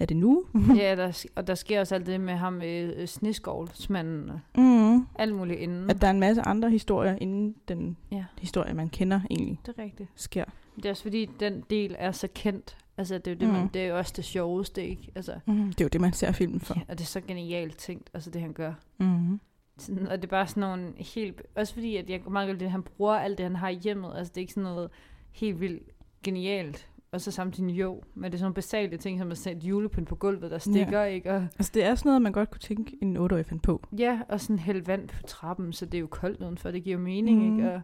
[0.00, 0.44] er det nu?
[0.76, 5.06] ja, der, og der sker også alt det med ham, øh, sneskovlsmanden, og mm.
[5.18, 5.90] alt muligt inden.
[5.90, 8.24] At der er en masse andre historier, inden den Ja.
[8.40, 10.10] historie, man kender egentlig Det er rigtigt.
[10.14, 10.44] sker.
[10.76, 12.76] Det er også fordi, den del er så kendt.
[12.98, 13.54] Altså, det er jo, det, Mm.
[13.54, 15.12] man, det er jo også det sjoveste, ikke?
[15.14, 15.66] Altså, Mm.
[15.72, 16.74] Det er jo det, man ser filmen for.
[16.74, 18.72] ja, og det er så genialt tænkt, altså det han gør.
[18.98, 19.40] Mm.
[19.78, 21.42] Sådan, og det er bare sådan nogle helt...
[21.54, 23.74] Også fordi, at jeg meget godt lide, at han bruger alt det, han har i
[23.74, 24.12] hjemmet.
[24.16, 24.90] Altså, det er ikke sådan noget
[25.32, 25.82] helt vildt
[26.22, 26.88] genialt.
[27.12, 30.08] Og så samtidig jo, men det er sådan nogle basale ting, som at sætte julepynt
[30.08, 31.30] på gulvet, der stikker, ikke?
[31.30, 33.82] Og, Altså, det er sådan noget, man godt kunne tænke en 8-årig fandt på.
[33.98, 36.96] ja, og sådan hælde vand på trappen, så det er jo koldt udenfor, det giver
[36.96, 37.56] jo mening, Mhm.
[37.58, 37.72] ikke?
[37.74, 37.80] Og,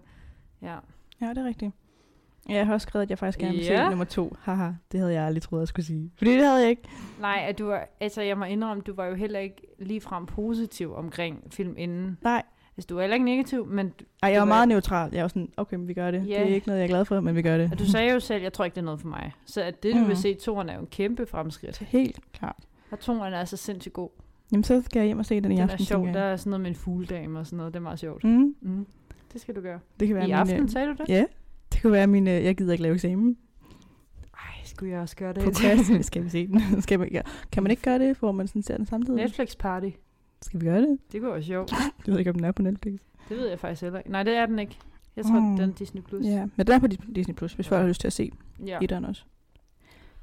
[0.63, 0.77] ja.
[1.21, 1.73] Ja, det er rigtigt.
[2.49, 3.85] Ja, Jeg har også skrevet, at jeg faktisk gerne vil Ja.
[3.85, 4.37] se nummer to.
[4.41, 6.11] Haha, det havde jeg aldrig troet, jeg skulle sige.
[6.17, 6.83] Fordi det havde jeg ikke.
[7.21, 10.95] Nej, at du var, altså jeg må indrømme, du var jo heller ikke ligefrem positiv
[10.95, 12.19] omkring film inden.
[12.23, 12.43] Nej.
[12.77, 15.11] Altså, du var heller ikke negativ, men Ej, jeg var var- meget neutral.
[15.15, 16.19] Jeg var sådan, okay, men vi gør det.
[16.29, 16.41] Ja.
[16.41, 17.69] Det er ikke noget, jeg er glad for, men vi gør det.
[17.73, 19.33] og du sagde jo selv, jeg tror ikke, det er noget for mig.
[19.47, 20.09] Så at det, du Mhm.
[20.09, 21.79] vil se toren, er jo en kæmpe fremskridt.
[21.79, 22.57] Helt klart.
[22.91, 24.09] Og toren er så sindssygt god.
[24.53, 25.81] Jamen, så skal jeg hjem og se den i Den aften.
[25.81, 26.07] er sjov.
[26.07, 27.75] Der er sådan noget med en fugledame og sådan noget.
[27.75, 28.25] Det er meget sjovt.
[28.25, 28.87] Mm, Mm.
[29.33, 29.79] Det skal du gøre.
[30.01, 31.09] det kan være I min, aften, øh, sagde du det?
[31.09, 31.27] Ja, det
[31.83, 32.29] kunne være min...
[32.29, 33.37] øh, Jeg gider ikke lave eksamen
[34.35, 35.43] Ej, skulle jeg også gøre det?
[35.45, 35.51] på
[36.03, 36.61] skal vi se den?
[36.83, 37.21] skal man, ja.
[37.53, 39.17] Kan man ikke gøre det, hvor man sådan ser den samtidig?
[39.23, 39.89] Netflix Party.
[40.43, 40.99] Skal vi gøre det?
[41.13, 41.73] Det kunne være sjovt.
[42.07, 43.01] Jeg ved ikke, om den er på Netflix.
[43.29, 44.11] Det ved jeg faktisk heller ikke.
[44.11, 44.79] Nej, det er den ikke.
[45.17, 45.57] Jeg tror, Mm.
[45.57, 46.01] den er Disney+.
[46.03, 46.27] Plus.
[46.27, 48.31] Ja, men den er på Dis- Disney+, Plus, hvis folk har lyst til at se
[48.67, 48.79] ja.
[48.83, 49.25] etteren også.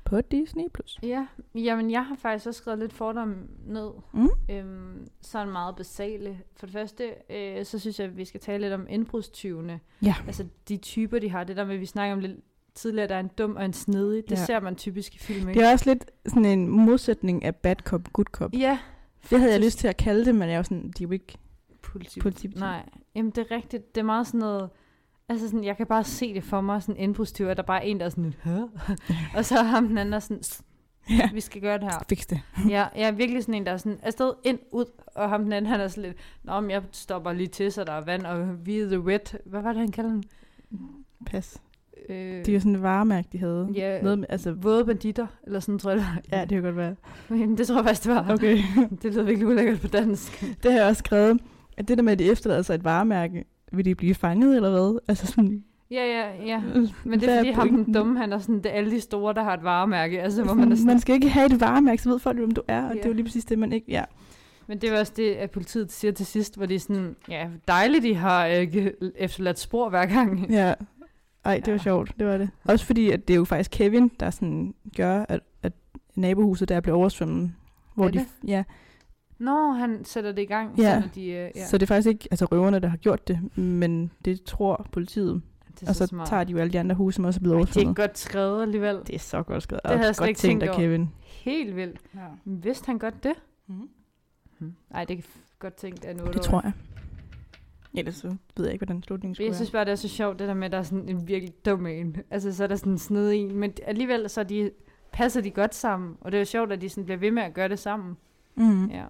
[0.09, 0.63] På Disney+.
[0.73, 0.99] Plus.
[1.03, 3.89] Ja, jamen jeg har faktisk også skrevet lidt fordom ned.
[4.13, 4.29] Mm.
[4.51, 6.39] Øhm, sådan meget basale.
[6.57, 9.79] For det første, øh, så synes jeg, at vi skal tale lidt om indbrudstyvene.
[10.01, 10.15] Ja.
[10.27, 11.43] Altså de typer, de har.
[11.43, 12.37] Det der med, at vi snakker om lidt
[12.75, 14.23] tidligere, der er en dum og en snedig.
[14.29, 14.45] Det Ja.
[14.45, 15.59] ser man typisk i film, ikke?
[15.59, 18.53] Det er også lidt sådan en modsætning af bad cop, good cop.
[18.53, 18.79] Ja,
[19.29, 19.65] Det havde jeg faktisk.
[19.67, 21.37] lyst til at kalde det, men jeg er jo sådan, de er jo ikke
[21.81, 22.47] politi.
[22.55, 23.95] Nej, jamen det er rigtigt.
[23.95, 24.69] Det er meget sådan noget...
[25.29, 27.77] Altså sådan, jeg kan bare se det for mig, sådan en indbrudstyv, at der bare
[27.85, 28.51] er en, der er sådan Hæ?
[29.37, 30.61] og så ham den anden, der er sådan, "S-
[31.09, 32.05] Ja, vi skal gøre det her.
[32.09, 32.41] fix det.
[32.69, 35.53] Ja, jeg er virkelig sådan en, der er sådan, afsted, ind, ud, og ham den
[35.53, 38.25] anden, han er sådan lidt, Nå, men jeg stopper lige til, så der er vand,
[38.25, 39.37] og vi the wet.
[39.45, 40.23] Hvad var det, han kaldte den?
[41.25, 41.57] Pas.
[42.09, 43.69] Øh, Det er jo sådan et varemærke, de havde.
[43.75, 44.01] Ja.
[44.01, 45.97] Noget med, altså, Våde banditter, eller sådan, tror jeg.
[45.99, 46.37] det var.
[46.37, 46.95] ja, det kan godt være.
[47.29, 48.29] Men det tror jeg faktisk, det var.
[48.33, 48.57] Okay.
[49.01, 50.41] Det lyder virkelig ulækkert på dansk.
[50.63, 51.39] det har jeg også skrevet.
[51.77, 54.69] At det der med, at de efterlader sig et varemærke, vil de blive fanget, eller
[54.69, 54.99] hvad?
[55.07, 55.63] Altså sådan...
[55.91, 56.61] Ja, ja, ja.
[57.03, 57.93] Men det er fordi, ham den pointen?
[57.93, 60.21] dumme, han er sådan, det er alle de store, der har et varemærke.
[60.21, 62.51] Altså, hvor man er sådan, man skal ikke have et varemærke, så ved folk, hvem
[62.51, 62.83] du er.
[62.83, 62.93] Og Ja.
[62.97, 63.85] det er jo lige præcis det, man ikke...
[63.91, 64.03] Ja.
[64.67, 67.47] Men det var også det, at politiet siger til sidst, hvor de er sådan, ja,
[67.67, 68.67] dejligt, de har øh,
[69.15, 70.51] efterladt spor hver gang.
[70.51, 70.73] ja.
[71.45, 71.77] Ej, det var Ja.
[71.83, 72.11] sjovt.
[72.19, 72.49] Det var det.
[72.63, 75.73] Også fordi, at det er jo faktisk Kevin, der sådan gør, at, at
[76.15, 77.51] nabohuset der bliver oversvømmet.
[77.95, 78.63] Hvor Er de, ja,
[79.39, 81.03] Når han sætter det i gang, Ja.
[81.05, 81.25] at de...
[81.25, 84.43] Øh, ja, Så det er faktisk ikke altså røverne, der har gjort det, men det
[84.43, 85.41] tror politiet.
[85.79, 86.27] det er Og så smart.
[86.27, 87.95] tager de jo alle de andre huse, som også er blevet Ej, det er oversvømmet.
[87.95, 88.99] godt skrevet alligevel.
[89.07, 89.83] Det er så godt skrevet.
[89.83, 90.73] Det havde jeg slet godt ikke tænkt over.
[90.77, 91.09] Kevin.
[91.23, 91.99] Helt vildt.
[92.15, 92.19] Ja.
[92.45, 93.33] Vidste han godt det?
[93.67, 93.89] Mhm.
[94.89, 95.21] Nej, det er
[95.59, 96.71] godt tænkt af en Det tror jeg.
[97.97, 100.39] Ellers så ved jeg ikke, hvordan slutningen skulle Jeg synes bare, det er så sjovt,
[100.39, 102.15] det der med, at der er sådan en virkelig dum en.
[102.31, 103.55] Altså, så er der sådan en sned en.
[103.55, 104.71] Men alligevel, så de,
[105.11, 106.15] passer de godt sammen.
[106.21, 108.17] Og det er jo sjovt, at de sådan bliver ved med at gøre det sammen.
[108.55, 108.85] Mm.
[108.89, 109.05] Ja.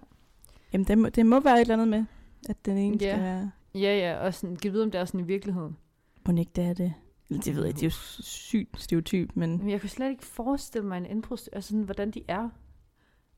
[0.72, 2.04] Jamen, det må, det må være et eller andet med,
[2.48, 3.12] at den ene Ja.
[3.12, 3.50] skal være...
[3.74, 5.76] Ja, ja, og sådan, giv vide, om det er sådan i virkeligheden.
[6.28, 6.94] Må ikke det er det?
[7.30, 7.90] Eller Det ved jeg, det er jo
[8.22, 9.58] sygt stereotyp, men...
[9.58, 12.48] Men jeg kunne slet ikke forestille mig en indbrudst, altså sådan, hvordan de er.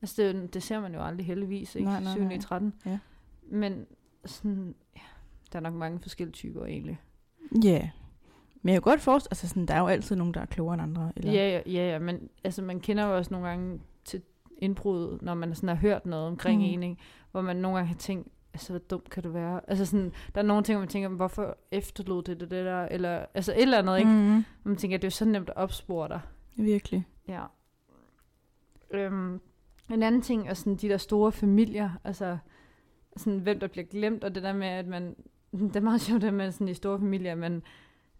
[0.01, 1.89] Altså, det, det ser man jo aldrig heldigvis, ikke?
[1.89, 2.21] Nej, nej, 7.
[2.21, 2.39] i nej.
[2.39, 2.73] 13.
[2.85, 2.99] Ja.
[3.51, 3.85] Men
[4.25, 5.01] sådan, ja,
[5.51, 6.99] der er nok mange forskellige typer egentlig.
[7.63, 7.69] Ja.
[7.69, 7.87] Yeah.
[8.61, 10.73] Men jeg kan godt forestille, altså sådan, der er jo altid nogen, der er klogere
[10.73, 11.11] end andre.
[11.15, 11.31] Eller?
[11.31, 14.21] Ja, ja, ja, ja, men altså, man kender jo også nogle gange til
[14.57, 16.65] indbrud, når man sådan har hørt noget omkring mm.
[16.65, 17.01] en, ikke?
[17.33, 19.61] Hvor man nogle gange har tænkt, altså, hvor dumt kan du være?
[19.69, 22.81] Altså sådan, der er nogle ting, hvor man tænker, hvorfor efterlod det det, det der?
[22.85, 24.11] Eller, altså et eller andet, ikke?
[24.11, 24.17] Mm.
[24.17, 26.19] Mm, Man tænker, det er jo så nemt at opspore dig.
[26.55, 27.07] virkelig.
[27.27, 27.43] Ja.
[28.91, 29.41] Øhm,
[29.91, 32.37] en anden ting er sådan de der store familier, altså
[33.17, 35.15] sådan hvem der bliver glemt, og det der med, at man,
[35.51, 37.63] det er meget sjovt, det med sådan i store familier, men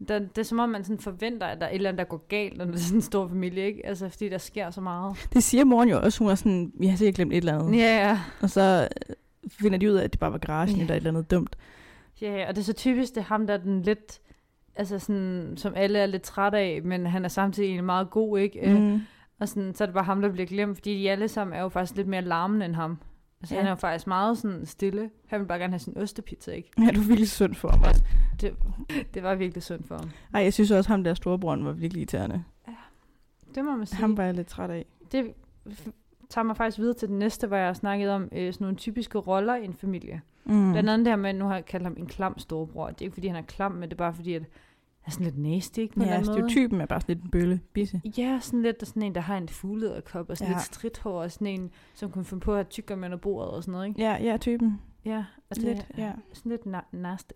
[0.07, 2.03] der, det er som om, man sådan forventer, at der er et eller andet, der
[2.05, 3.85] går galt, når det er sådan en stor familie, ikke?
[3.85, 5.29] Altså, fordi der sker så meget.
[5.33, 6.19] Det siger moren jo også.
[6.19, 7.77] Hun er sådan, vi har sikkert glemt et eller andet.
[7.79, 8.19] Ja, ja.
[8.41, 9.15] Og så øh,
[9.49, 10.81] finder de ud af, at det bare var garagen, Ja.
[10.81, 11.55] eller et eller andet dumt.
[12.21, 14.19] Ja, og det er så typisk, det er ham, der er den lidt,
[14.75, 18.39] altså sådan, som alle er lidt træt af, men han er samtidig egentlig meget god,
[18.39, 18.73] ikke?
[18.79, 19.01] Mm.
[19.39, 21.61] Og sådan, så er det bare ham, der bliver glemt, fordi de alle sammen er
[21.61, 22.97] jo faktisk lidt mere larmende end ham.
[23.43, 23.59] Altså, Ja.
[23.59, 23.61] ja.
[23.61, 25.09] han er jo faktisk meget sådan stille.
[25.27, 26.71] Han vil bare gerne have sin ostepizza, ikke?
[26.79, 27.93] Ja, du er virkelig synd for mig.
[28.41, 28.55] Det,
[29.13, 30.09] det var virkelig synd for ham.
[30.33, 32.43] Ej, jeg synes også, ham der storebror var virkelig irriterende.
[33.55, 33.99] Det må man sige.
[33.99, 34.85] Ham var jeg lidt træt af.
[35.11, 35.33] Det
[36.29, 38.77] tager mig faktisk videre til det næste, hvor jeg har snakket om øh, sådan nogle
[38.77, 40.21] typiske roller i en familie.
[40.45, 40.71] Mm.
[40.71, 42.87] Blandt andet det her med, at nu har jeg kaldt ham en klam storebror.
[42.87, 44.43] Det er ikke, fordi han er klam, men det er bare fordi, at
[45.05, 45.95] er sådan lidt nasty, ikke?
[45.95, 46.25] På en Ja, måde.
[46.25, 47.59] stereotypen er bare sådan lidt en bølle.
[47.73, 48.01] Bisse.
[48.17, 50.57] Ja, sådan lidt sådan en, der har en fuglederkop, og sådan Ja.
[50.57, 53.51] lidt stridthår, og sådan en, som kunne finde på at have tykker med under bordet
[53.51, 54.01] og sådan noget, ikke?
[54.01, 54.81] Ja, ja, typen.
[55.05, 56.11] Ja, det Lidt, ja.
[56.33, 57.33] sådan lidt na- nasty.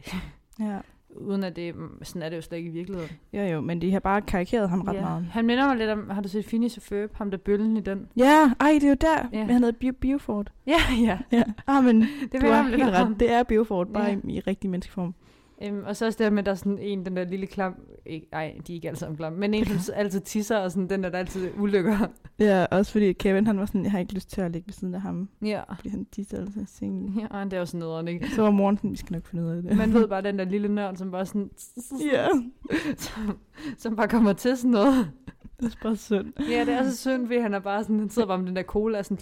[0.60, 0.78] Ja.
[1.16, 3.12] Uden at det, sådan er det jo slet ikke i virkeligheden.
[3.34, 5.02] Jo, jo, men de har bare karikeret ham ret ja.
[5.02, 5.26] meget.
[5.26, 7.82] Han minder mig lidt om, har du set Phineas og Ferb, ham der bøllen i
[7.82, 8.08] den?
[8.18, 9.28] Ja, ej, det er jo der.
[9.34, 9.44] Ja.
[9.46, 10.52] Han hedder Bio Biofort.
[10.68, 11.18] Ja, ja.
[11.32, 11.44] Ja.
[11.68, 12.02] Ah, men
[12.32, 13.16] Det du har helt ret.
[13.20, 14.18] Det er Biofort, bare Ja.
[14.28, 15.14] i, i rigtig menneskeform.
[15.64, 17.48] Øhm, og så også det her med, at der er sådan en, den der lille
[17.48, 20.72] klam, ikke, ej, de er ikke alle sammen klam, men en, som altid tisser, og
[20.72, 21.98] sådan den der, der altid ulykker.
[22.40, 24.74] Ja, også fordi Kevin, han var sådan, jeg har ikke lyst til at ligge ved
[24.74, 25.62] siden af ham, Ja.
[25.76, 27.20] fordi han tisser altid i sengen.
[27.20, 28.30] Ja, og det er jo sådan noget, ikke?
[28.30, 29.78] Så var moren sådan, vi skal nok finde ud af det.
[29.78, 31.50] Man ved bare, den der lille nørd, som bare sådan,
[32.14, 32.28] Ja,
[32.98, 33.38] som,
[33.78, 35.12] som bare kommer til sådan noget.
[35.60, 36.34] det er bare synd.
[36.52, 38.56] Ja, det er så synd, fordi han er bare sådan, han sidder bare med den
[38.56, 39.18] der cola, sådan,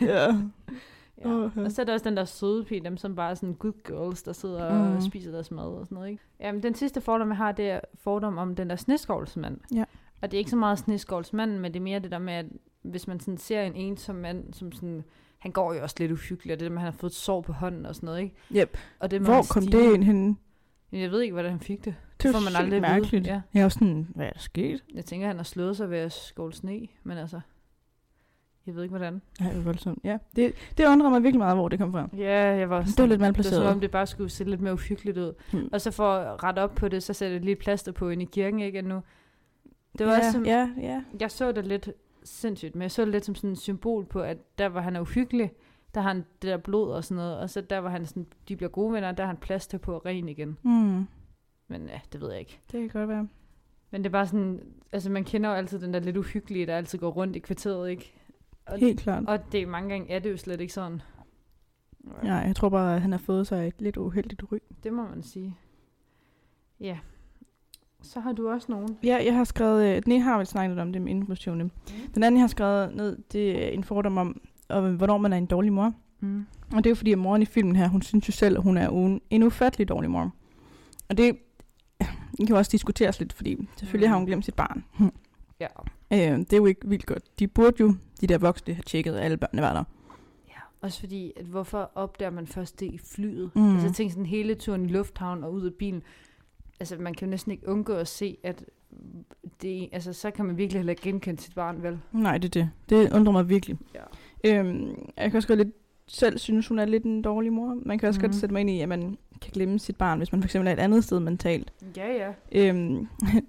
[0.00, 0.26] Ja.
[1.18, 1.28] Ja.
[1.28, 1.64] Ja.
[1.64, 3.82] Og så er der også den der søde pige, dem som bare er sådan good
[3.84, 5.00] girls, der sidder og Mm.
[5.00, 6.22] spiser deres mad og sådan noget, ikke?
[6.40, 9.58] Jamen, den sidste fordom, jeg har, det er fordom om den der sneskovlsmand.
[9.74, 9.84] Ja.
[10.22, 12.46] Og det er ikke så meget sneskovlsmanden, men det er mere det der med, at
[12.82, 15.04] hvis man sådan ser en ensom mand, som sådan,
[15.38, 17.16] han går jo også lidt uhyggeligt, og det der med, at han har fået et
[17.16, 18.34] sår på hånden og sådan noget, ikke?
[18.62, 18.78] Yep.
[19.00, 19.78] Og det Hvor kom stige.
[19.78, 20.36] det ind henne?
[20.92, 21.94] Jeg ved ikke, hvordan han fik det.
[22.22, 22.80] Det får var man aldrig vide.
[22.80, 23.26] mærkeligt.
[23.26, 23.40] Ja.
[23.54, 24.84] Jeg var sådan, hvad er der sket?
[24.94, 27.40] Jeg tænker, han har slået sig ved at skåle sne, men altså,
[28.66, 29.22] jeg ved ikke, hvordan.
[29.40, 29.98] Ja, det var voldsomt.
[30.04, 32.08] Ja, det, det undrer mig virkelig meget, hvor det kom fra.
[32.16, 33.54] Ja, jeg var Det var lidt Det var malplaceret.
[33.54, 35.32] som om, det bare skulle se lidt mere uhyggeligt ud.
[35.52, 35.68] Hmm.
[35.72, 38.22] Og så for at rette op på det, så sætter jeg lige plaster på ind
[38.22, 38.78] i kirken, ikke?
[38.78, 39.02] Og nu.
[39.98, 41.02] Det var ja, også som, ja, ja.
[41.20, 41.90] jeg så det lidt
[42.24, 44.96] sindssygt, men jeg så det lidt som sådan et symbol på, at der var han
[44.96, 45.52] er uhyggelig,
[45.94, 48.26] der har han det der blod og sådan noget, og så der var han sådan,
[48.48, 50.58] de bliver gode venner, der har han plaster på ren igen.
[50.62, 51.06] Mm.
[51.68, 52.60] Men ja, det ved jeg ikke.
[52.72, 53.28] Det kan godt være.
[53.90, 54.60] Men det er bare sådan,
[54.92, 57.90] altså man kender jo altid den der lidt uhyggelige, der altid går rundt i kvarteret,
[57.90, 58.14] ikke?
[58.66, 59.24] Og, Helt klart.
[59.28, 61.02] og det mange gange er det jo slet ikke sådan.
[62.24, 64.58] Ja, jeg tror bare, at han har fået sig et lidt uheldigt ry.
[64.82, 65.56] Det må man sige.
[66.80, 66.98] Ja.
[68.02, 68.98] Så har du også nogen.
[69.02, 71.70] Ja, jeg har skrevet, øh, den ene har vel snakket om det med informationen.
[72.14, 75.36] Den anden, jeg har skrevet ned, det er en fordom om, om hvornår man er
[75.36, 75.92] en dårlig mor.
[76.20, 76.46] Mm.
[76.72, 78.62] Og det er jo fordi, at moren i filmen her, hun synes jo selv, at
[78.62, 80.32] hun er en, en ufattelig dårlig mor.
[81.08, 81.38] Og det,
[81.98, 84.10] det kan jo også diskuteres lidt, fordi selvfølgelig Mm.
[84.10, 84.84] har hun glemt sit barn.
[86.10, 86.32] Ja.
[86.32, 87.38] Øh, det er jo ikke vildt godt.
[87.38, 89.84] De burde jo, de der voksne, have tjekket, at alle børnene var der.
[90.48, 90.60] ja.
[90.80, 93.50] Også fordi, at hvorfor opdager man først det i flyet?
[93.54, 93.72] Mm.
[93.72, 96.02] Altså jeg tænker sådan hele turen i lufthavn og ud af bilen.
[96.80, 98.64] Altså man kan jo næsten ikke undgå at se, at
[99.62, 101.98] det, altså, så kan man virkelig heller ikke genkende sit barn, vel?
[102.12, 102.70] Nej, det er det.
[102.88, 103.78] Det undrer mig virkelig.
[103.94, 104.58] Ja.
[104.58, 105.74] Øhm, jeg kan også godt lidt
[106.06, 107.78] selv synes, hun er lidt en dårlig mor.
[107.86, 108.22] Man kan også mm.
[108.24, 108.30] Mhm.
[108.30, 110.68] godt sætte mig ind i, at man kan glemme sit barn, hvis man for eksempel
[110.68, 111.72] er et andet sted mentalt.
[111.96, 112.32] Ja, ja.
[112.68, 113.08] Øhm,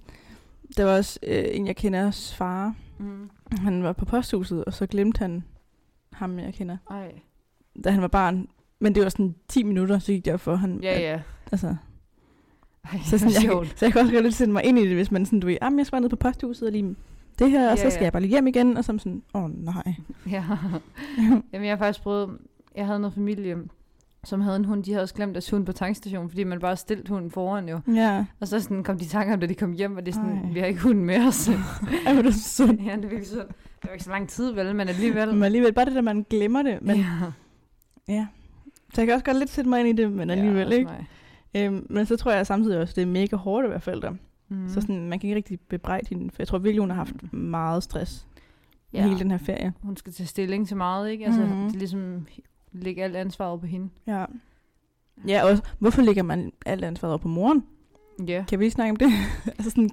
[0.77, 2.75] der var også øh, en, jeg kender, far.
[2.97, 3.29] Mm.
[3.59, 5.43] Han var på posthuset, og så glemte han
[6.13, 7.11] ham, jeg kender, Ej.
[7.83, 8.47] da han var barn.
[8.79, 10.79] Men det var sådan 10 minutter, så gik op for han.
[10.83, 11.21] Ja, at- ja.
[11.51, 11.75] Altså,
[12.93, 15.11] Ej, så, sådan, jeg, så jeg kan også godt sætte mig ind i det, hvis
[15.11, 16.95] man sådan, du ved, jamen jeg skal bare ned på posthuset og lige
[17.39, 18.03] det her, og Ja, så skal ja.
[18.03, 19.93] jeg bare lige hjem igen, og så sådan, åh oh, nej.
[20.31, 20.43] Ja.
[21.53, 22.37] Jamen, jeg har faktisk prøvet...
[22.75, 23.57] Jeg havde noget familie,
[24.27, 24.83] som havde en hund.
[24.83, 27.79] De havde også glemt deres hund på tankstationen, fordi man bare stillede hunden foran jo.
[27.87, 30.11] ja, Og så sådan kom de i tanke om, da de kom hjem, og det
[30.11, 30.51] er sådan, Ej.
[30.53, 31.47] vi har ikke hunden med os.
[32.05, 32.81] Ej, hvor er det sundt.
[32.85, 33.47] ja, det er virkelig sundt.
[33.47, 35.33] Det var ikke så lang tid, vel, men alligevel.
[35.33, 36.79] Men alligevel, bare det der, man glemmer det.
[36.81, 37.05] Men, ja.
[38.07, 38.13] ja.
[38.13, 38.27] ja.
[38.93, 40.91] Så jeg kan også godt lidt sætte mig ind i det, men alligevel også ikke.
[41.55, 44.15] Øhm, men så tror jeg samtidig også, det er mega hårdt at være forældre.
[44.49, 44.69] Mm.
[44.69, 47.33] Så sådan, man kan ikke rigtig bebrejde hende, for jeg tror virkelig, hun har haft
[47.33, 48.27] meget stress
[48.93, 48.97] ja.
[48.99, 49.07] ja.
[49.07, 49.73] hele den her ferie.
[49.81, 51.25] Hun skal tage stilling til meget, ikke?
[51.25, 51.65] Altså, Mhm.
[51.65, 52.27] det er ligesom
[52.81, 53.89] lægge alt ansvaret på hende.
[54.07, 54.25] Ja.
[55.27, 57.63] Ja, og hvorfor lægger man alt ansvaret over på moren?
[58.27, 58.43] Ja.
[58.47, 59.07] Kan vi lige snakke om det?
[59.57, 59.89] altså sådan ja.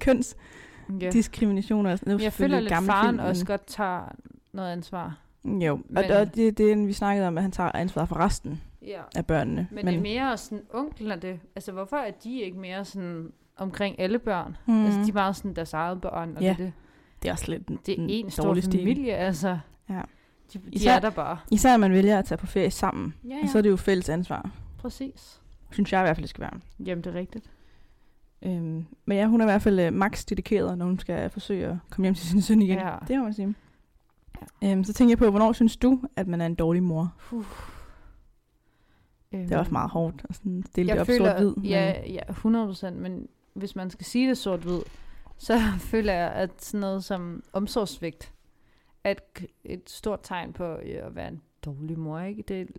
[1.01, 2.23] kønsdiskrimination og sådan noget.
[2.23, 4.15] Jeg føler lidt, at faren også godt tager
[4.53, 5.17] noget ansvar.
[5.45, 8.15] Jo, og, Men- og det, det er, vi snakkede om, at han tager ansvaret for
[8.19, 8.61] resten.
[8.87, 9.01] Ja.
[9.15, 9.67] af børnene.
[9.71, 11.39] Men, Men det er mere sådan onklerne.
[11.55, 14.57] Altså, hvorfor er de ikke mere sådan omkring alle børn?
[14.65, 14.85] Mm.
[14.85, 16.47] Altså, de er meget sådan deres eget børn, og Ja.
[16.49, 16.73] det, er det,
[17.21, 18.79] det er også lidt det er en en stor dårlig stil.
[18.79, 19.57] familie, altså.
[19.89, 20.01] Ja.
[20.53, 21.37] De, de Især- er der bare.
[21.51, 23.47] Især når man vælger at tage på ferie sammen, Ja, ja.
[23.51, 24.49] så er det jo fælles ansvar.
[24.77, 25.41] præcis.
[25.71, 26.59] Synes jeg i hvert fald, det skal være.
[26.85, 27.49] Jamen, det er rigtigt.
[28.41, 31.67] Øhm, men ja, hun er i hvert fald øh, max dedikeret, når hun skal forsøge
[31.67, 32.77] at komme hjem til sin søn igen.
[32.77, 32.95] Ja.
[33.07, 33.55] Det må man sige.
[34.63, 37.13] Øhm, så tænker jeg på, hvornår synes du, at man er en dårlig mor?
[37.33, 37.43] Øhm,
[39.31, 41.69] Det er også meget hårdt at sådan stille det jeg op føler, sort-hvid.
[41.69, 44.79] Ja, ja, 100%, men hvis man skal sige det sort-hvid,
[45.37, 45.59] så
[45.91, 48.32] føler jeg, at sådan noget som omsorgsvigt
[49.11, 52.43] et, et stort tegn på øh, at være en dårlig mor, ikke?
[52.47, 52.71] Det,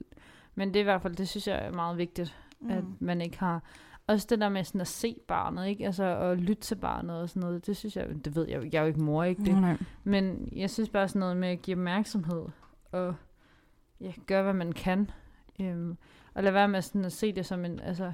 [0.54, 2.70] men det er i hvert fald, det synes jeg er meget vigtigt, mm.
[2.70, 3.62] at man ikke har.
[4.06, 5.86] Også det der med sådan at se barnet, ikke?
[5.86, 8.78] Altså at lytte til barnet og sådan noget, det synes jeg, det ved jeg jeg
[8.78, 9.44] er jo ikke mor, ikke?
[9.44, 9.76] Det, nej.
[10.04, 12.44] men jeg synes bare sådan noget med at give opmærksomhed
[12.92, 13.14] og
[14.00, 15.10] ja, gøre, hvad man kan.
[15.60, 15.96] Øhm,
[16.34, 18.12] og lade være med sådan at se det som en, altså,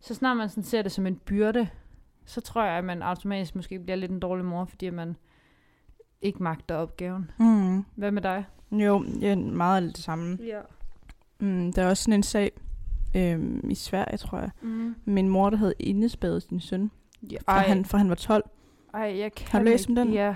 [0.00, 1.68] så snart man sådan ser det som en byrde,
[2.24, 5.16] så tror jeg, at man automatisk måske bliver lidt en dårlig mor, fordi man
[6.22, 7.30] ikke magter opgaven.
[7.38, 7.84] Mm.
[7.94, 8.44] Hvad med dig?
[8.72, 10.38] Jo, ja, meget af det samme.
[10.46, 10.60] Ja.
[11.38, 12.50] Mm, der er også sådan en sag
[13.16, 14.50] øhm, i Sverige, tror jeg.
[14.62, 14.94] Mm.
[15.04, 16.90] Min mor, der havde indespædet sin søn,
[17.30, 18.44] ja fra ej, han, fra han var 12.
[18.94, 20.12] ej, jeg kan Har du læst om den?
[20.12, 20.34] Ja.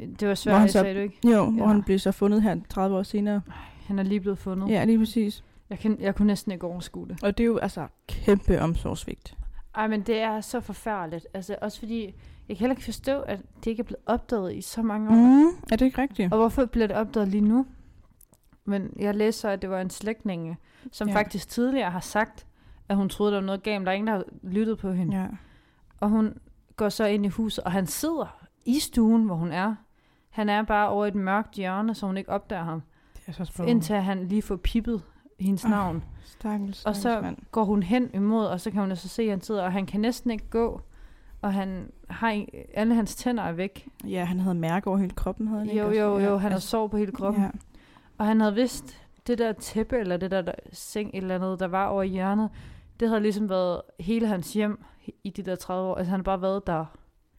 [0.00, 1.18] Det var Hvor svært, så- sagde du ikke?
[1.24, 1.36] Jo, ja.
[1.44, 1.50] Ja.
[1.50, 3.40] hvor han blev så fundet her 30 år senere.
[3.86, 4.68] Han er lige blevet fundet.
[4.68, 5.44] Ja, lige præcis.
[5.70, 7.22] Jeg, kan, jeg kunne næsten ikke overskue det.
[7.22, 9.36] Og det er jo altså kæmpe omsorgsvigt.
[9.74, 11.26] Ej, men det er så forfærdeligt.
[11.34, 12.14] Altså, også fordi,
[12.48, 15.14] jeg kan heller ikke forstå, at det ikke er blevet opdaget i så mange år.
[15.14, 16.32] Mm, er det ikke rigtigt?
[16.32, 17.66] Og hvorfor bliver det opdaget lige nu?
[18.64, 20.56] Men jeg læste så, at det var en slægtninge,
[20.92, 21.14] som Ja.
[21.16, 22.46] faktisk tidligere har sagt,
[22.88, 25.16] at hun troede, der var noget galt, der er ingen, der har lyttet på hende.
[25.20, 25.26] Ja.
[26.00, 26.38] Og hun
[26.76, 29.74] går så ind i huset, og han sidder i stuen, hvor hun er.
[30.30, 32.82] Han er bare over i et mørkt hjørne, så hun ikke opdager ham.
[33.16, 33.68] Det er så sprog.
[33.68, 35.02] Indtil han lige får pippet
[35.40, 36.04] hendes Ah, navn.
[36.24, 37.36] Stakkels, Og stakkels så mand.
[37.52, 39.86] går hun hen imod, og så kan hun altså se, at han sidder, og han
[39.86, 40.80] kan næsten ikke gå.
[41.44, 43.88] Og han har alle hans tænder er væk.
[44.04, 46.56] Ja, han havde mærke over hele kroppen, havde han ikke Jo, jo, jo, han har
[46.56, 47.42] altså, sår på hele kroppen.
[47.42, 47.50] Ja.
[48.18, 51.60] Og han havde vidst, det der tæppe, eller det der, der seng, et eller andet,
[51.60, 52.50] der var over i hjørnet,
[53.00, 54.84] det havde ligesom været hele hans hjem
[55.24, 55.94] i de der 30 år.
[55.94, 56.84] Altså han har bare været der.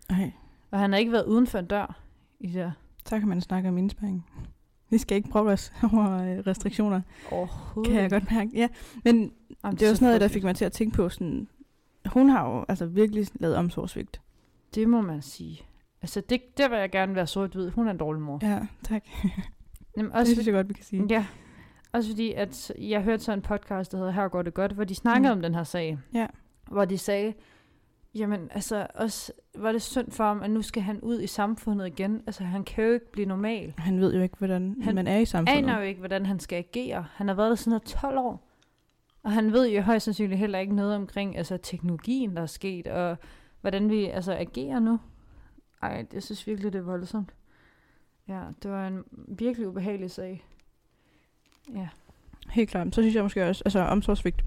[0.09, 0.31] Ej,
[0.71, 1.99] Og han har ikke været uden for en dør
[2.39, 2.73] i det
[3.05, 4.25] så kan man snakke om indspæring.
[4.89, 7.93] Vi skal ikke prøve os over øh, restriktioner, overhovedet.
[7.93, 8.51] kan jeg godt mærke.
[8.53, 8.67] Ja,
[9.03, 9.31] men
[9.63, 11.47] Jamen, det var så sådan noget, der fik mig til at tænke på sådan...
[12.13, 14.21] Hun har jo altså virkelig lavet omsorgsvigt.
[14.75, 15.61] Det må man sige.
[16.01, 17.69] Altså, det, der vil jeg gerne være sort-hvid.
[17.69, 18.39] Hun er en dårlig mor.
[18.41, 19.03] Ja, tak.
[19.97, 21.05] Jamen, Det også synes jeg godt, vi kan sige.
[21.09, 21.25] Ja,
[21.93, 24.83] også fordi, at jeg hørte så en podcast, der hedder Her går det godt, hvor
[24.83, 25.37] de snakkede Mm.
[25.37, 25.97] om den her sag.
[26.13, 26.27] Ja.
[26.71, 27.33] Hvor de sagde,
[28.15, 31.87] jamen altså, også var det synd for ham, at nu skal han ud i samfundet
[31.87, 32.21] igen.
[32.27, 33.73] Altså, han kan jo ikke blive normal.
[33.77, 35.57] Han ved jo ikke, hvordan Han man er i samfundet.
[35.63, 37.05] aner jo ikke, hvordan han skal agere.
[37.13, 38.47] Han har været der siden han er 12 år.
[39.25, 42.87] Og han ved jo højst sandsynligt heller ikke noget omkring altså, teknologien, der er sket,
[42.87, 43.17] og
[43.61, 44.99] hvordan vi altså, agerer nu.
[45.81, 47.33] Ej, jeg synes virkelig, det er voldsomt.
[48.27, 50.45] Ja, det var en virkelig ubehagelig sag.
[51.75, 51.87] Ja.
[52.49, 52.95] Helt klart.
[52.95, 54.45] Så synes jeg måske også, altså omsorgsvigt,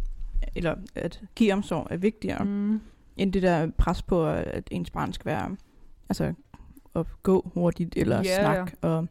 [0.54, 2.80] eller at give omsorg er vigtigere, mm.
[3.16, 5.56] End det der pres på, at ens barn skal være,
[6.08, 6.34] altså
[6.94, 9.06] at gå hurtigt, eller Ja, snakke, og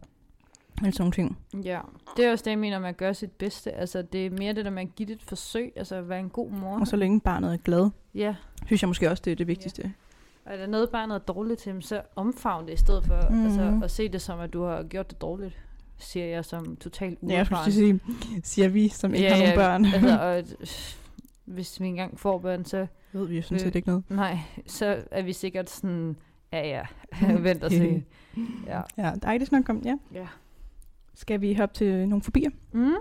[0.81, 1.65] alle sådan nogle ting.
[1.65, 1.79] Ja,
[2.17, 3.71] det er også det, jeg mener med at gøre sit bedste.
[3.71, 6.19] Altså, det er mere det der med at give det et forsøg, altså at være
[6.19, 6.79] en god mor.
[6.79, 8.35] Og så længe barnet er glad, Ja,
[8.65, 9.93] synes jeg måske også, det er det vigtigste.
[10.45, 13.45] og er der noget, barnet er dårligt til, så omfavn det i stedet for mm.
[13.45, 15.57] altså, at se det som, at du har gjort det dårligt,
[15.97, 17.71] siger jeg som totalt Ja, jeg skulle uerfaren.
[17.71, 17.99] sige,
[18.43, 19.85] siger vi, som ikke har nogen børn.
[19.93, 20.43] altså, og,
[21.55, 24.03] hvis vi engang får børn, så ved vi jo sådan Øh, set ikke noget.
[24.09, 24.37] nej,
[24.67, 26.15] så er vi sikkert sådan,
[26.53, 26.85] ja ja,
[27.39, 28.03] vent og se.
[28.67, 28.81] Ja.
[28.97, 29.95] Ja, ej, det er snart kommet, ja.
[30.13, 30.27] ja.
[31.17, 32.49] Skal vi hoppe til nogle fobier?
[32.73, 32.93] Mm.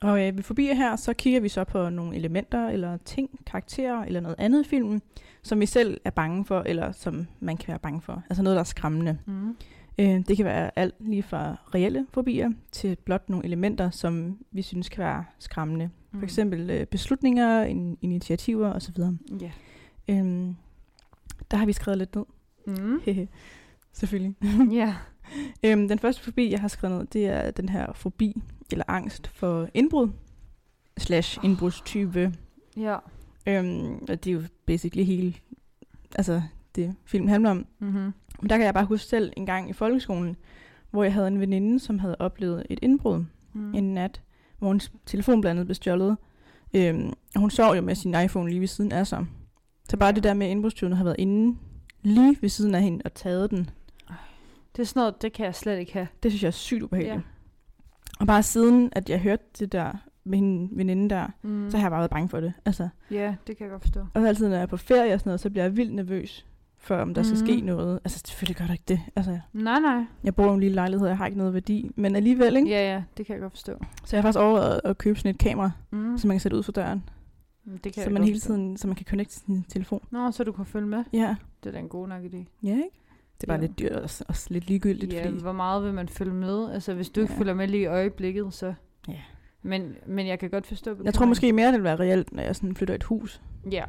[0.00, 4.04] Og øh, ved fobier her, så kigger vi så på nogle elementer, eller ting, karakterer,
[4.04, 5.02] eller noget andet i filmen,
[5.42, 8.22] som vi selv er bange for, eller som man kan være bange for.
[8.30, 9.18] Altså noget, der er skræmmende.
[9.26, 9.56] Mm.
[9.98, 14.62] Øh, det kan være alt lige fra reelle fobier, til blot nogle elementer, som vi
[14.62, 15.90] synes kan være skræmmende.
[16.14, 18.94] For eksempel øh, beslutninger, in- initiativer osv.
[19.40, 19.50] Ja.
[20.08, 20.56] Øhm,
[21.50, 22.24] der har vi skrevet lidt ned.
[22.68, 23.00] Mm.
[23.92, 24.34] Selvfølgelig.
[24.80, 24.94] Ja.
[25.64, 29.26] Øhm, den første fobi, jeg har skrevet ned, det er den her fobi, eller angst
[29.28, 30.08] for indbrud,
[30.98, 32.34] slash indbrudstype.
[32.76, 32.96] Ja.
[33.46, 35.34] Øhm, og det er jo basically hele,
[36.16, 36.42] altså
[36.74, 37.66] det filmen handler om.
[37.78, 38.12] Mm-hmm.
[38.40, 40.36] Men der kan jeg bare huske selv en gang i folkeskolen,
[40.90, 43.74] hvor jeg havde en veninde, som havde oplevet et indbrud Mm.
[43.74, 44.22] en nat,
[44.58, 46.16] hvor hendes telefon blandt andet blev stjålet.
[46.74, 49.26] Øhm, hun sov jo med sin iPhone lige ved siden af sig.
[49.90, 51.58] Så bare det der med, at indbrudstyvene har været inde
[52.02, 53.70] lige ved siden af hende og taget den.
[54.76, 56.08] Det er sådan noget, det kan jeg slet ikke have.
[56.22, 57.14] Det synes jeg er sygt ubehageligt.
[57.16, 57.20] Ja.
[58.20, 59.92] Og bare siden, at jeg hørte det der
[60.24, 61.70] med hende veninde der, Mm.
[61.70, 62.52] så har jeg bare været bange for det.
[62.64, 64.00] Altså, Ja, det kan jeg godt forstå.
[64.14, 66.46] og altid, når jeg er på ferie og sådan noget, så bliver jeg vildt nervøs
[66.78, 67.46] for, om der skal Mhm.
[67.46, 68.00] ske noget.
[68.04, 69.00] Altså, selvfølgelig gør der ikke det.
[69.16, 70.04] Altså, Nej, nej.
[70.24, 71.90] jeg bor i en lille lejlighed, jeg har ikke noget værdi.
[71.96, 72.68] Men alligevel, ikke?
[72.68, 73.72] Ja, ja, det kan jeg godt forstå.
[74.04, 76.18] Så jeg har faktisk overvejet at købe sådan et kamera, Mm.
[76.18, 77.02] som man kan sætte ud for døren.
[77.84, 80.00] Det kan så man hele tiden, så man kan connecte til sin telefon.
[80.10, 81.04] Nå, så du kan følge med.
[81.12, 82.44] Ja, Det er da en god nok idé.
[82.62, 82.88] ja ikke?
[83.40, 83.60] Det er bare Jo.
[83.60, 85.40] lidt dyrt og også, lidt ligegyldigt, Ja, fordi...
[85.42, 86.70] hvor meget vil man følge med?
[86.72, 87.38] Altså, hvis du ikke Ja.
[87.40, 88.74] følger med lige i øjeblikket, så...
[89.08, 89.20] Ja.
[89.62, 92.42] Men, men jeg kan godt forstå Jeg tror måske mere, det vil være reelt, når
[92.42, 93.42] jeg sådan flytter et hus.
[93.70, 93.84] Ja.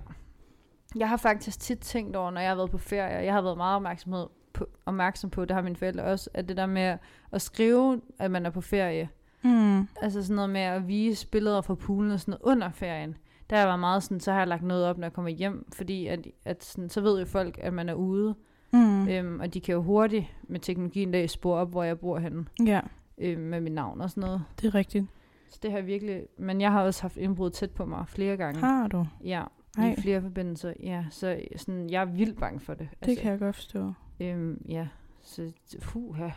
[0.95, 3.57] Jeg har faktisk tit tænkt over, når jeg har været på ferie, jeg har været
[3.57, 6.97] meget opmærksomhed på, opmærksom på, det har mine forældre også, at det der med
[7.31, 9.09] at skrive, at man er på ferie,
[9.43, 9.87] Mm.
[10.01, 13.15] altså sådan noget med at vise billeder fra poolen og sådan noget under ferien,
[13.49, 15.31] der har jeg været meget sådan, så har jeg lagt noget op, når jeg kommer
[15.31, 18.35] hjem, fordi at, at sådan, så ved jo folk, at man er ude,
[18.73, 19.07] Mm.
[19.07, 22.45] øhm, og de kan jo hurtigt med teknologien der spore op, hvor jeg bor henne,
[22.65, 22.81] Ja,
[23.17, 24.43] øhm, med mit navn og sådan noget.
[24.61, 25.05] det er rigtigt.
[25.49, 28.59] Så det har virkelig, men jeg har også haft indbrud tæt på mig flere gange.
[28.59, 29.05] Har du?
[29.23, 29.43] Ja,
[29.77, 29.91] Ej.
[29.97, 31.05] i flere forbindelser, ja.
[31.09, 32.87] Så sådan, jeg er vildt bange for det.
[32.91, 33.93] Altså, Det kan jeg godt forstå.
[34.19, 34.87] Øhm, ja,
[35.21, 36.29] så fuha,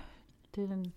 [0.55, 0.93] det, er den,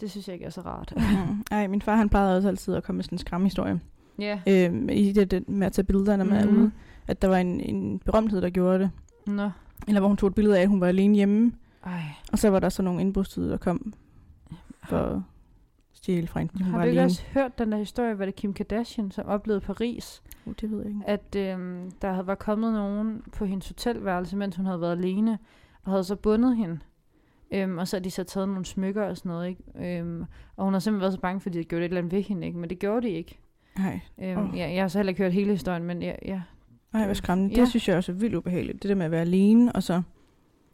[0.00, 0.92] det synes jeg ikke er så rart.
[0.96, 1.44] Mm.
[1.50, 3.80] Ej, min far han plejede også altid at komme med sådan en skræmhistorie.
[4.18, 6.56] Ja, Øhm, I det, det med at tage billeder, når man Mhm.
[6.56, 6.70] er ude.
[7.06, 8.90] At der var en, en berømthed, der gjorde det.
[9.26, 9.50] nå,
[9.88, 11.52] Eller hvor hun tog et billede af, at hun var alene hjemme.
[11.86, 12.00] ej.
[12.32, 13.92] Og så var der så nogle indbrudstyder, der kom
[14.84, 15.20] for at
[15.92, 16.64] stjæle fra hende.
[16.64, 17.04] Har du ikke alene.
[17.04, 20.78] også hørt den der historie, hvor det Kim Kardashian, som oplevede Paris, Uh, det ved
[20.78, 21.00] jeg ikke.
[21.06, 25.38] at øhm, der var kommet nogen på hendes hotelværelse, mens hun havde været alene,
[25.84, 26.78] og havde så bundet hende.
[27.50, 29.98] Øhm, og så havde de så taget nogle smykker og sådan noget, ikke?
[29.98, 30.24] Øhm,
[30.56, 32.46] og hun har simpelthen været så bange, fordi de gjorde et eller andet ved hende,
[32.46, 32.58] ikke?
[32.58, 33.38] Men det gjorde de ikke.
[33.78, 34.58] Nej, Øhm, Åh.
[34.58, 36.40] ja, jeg har så heller ikke hørt hele historien, men ja, ja,
[36.94, 37.54] Ej, hvor skræmmende.
[37.54, 37.60] Ja.
[37.60, 38.82] Det synes jeg også er vildt ubehageligt.
[38.82, 40.02] Det der med at være alene, og så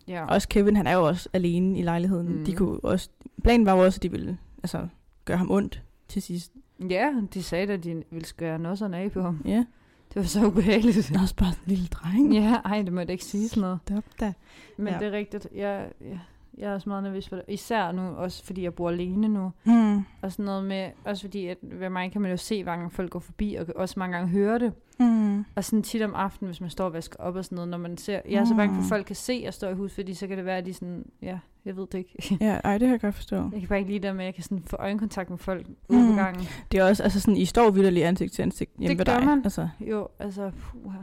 [0.08, 0.24] ja.
[0.24, 2.36] også Kevin, han er jo også alene i lejligheden.
[2.38, 2.44] Mm.
[2.44, 3.08] De kunne også,
[3.44, 4.88] planen var jo også, at de ville altså,
[5.24, 6.52] gøre ham ondt til sidst.
[6.90, 9.42] Ja, de sagde at de ville skære nosserne af på ham.
[9.44, 9.64] Ja,
[10.08, 10.96] Det var så ubehageligt.
[11.08, 12.34] det er også bare en lille dreng.
[12.34, 13.78] Ja, ej, det må jeg ikke sige sådan noget.
[13.86, 14.32] Stop da.
[14.76, 14.92] Men Ja.
[14.92, 14.98] ja.
[14.98, 15.48] det er rigtigt.
[15.54, 16.20] Jeg, jeg,
[16.60, 17.44] jeg er også meget nervøs for det.
[17.48, 19.52] Især nu, også fordi jeg bor alene nu.
[19.64, 19.96] Mm.
[20.22, 22.90] Og sådan noget med, også fordi, at ved mig kan man jo se, hvor mange
[22.90, 24.72] folk går forbi, og også mange gange høre det.
[25.00, 25.44] Mm.
[25.56, 27.78] Og sådan tit om aftenen, hvis man står og vasker op og sådan noget, når
[27.78, 28.84] man ser, jeg er så bange for, Mm.
[28.84, 30.66] at folk kan se, at jeg står i hus, fordi så kan det være, at
[30.66, 32.36] de sådan, ja, jeg ved det ikke.
[32.46, 33.36] Ja, ej, det kan jeg godt forstå.
[33.36, 35.66] Jeg kan bare ikke lide det med, at jeg kan sådan få øjenkontakt med folk
[35.88, 36.16] ude på Mm.
[36.16, 36.44] gangen.
[36.72, 39.18] Det er også, altså sådan, I står vidderligt ansigt til ansigt hjemme Det ved gør
[39.18, 39.26] dig.
[39.28, 39.40] man.
[39.44, 40.98] Altså, Jo, altså, puha.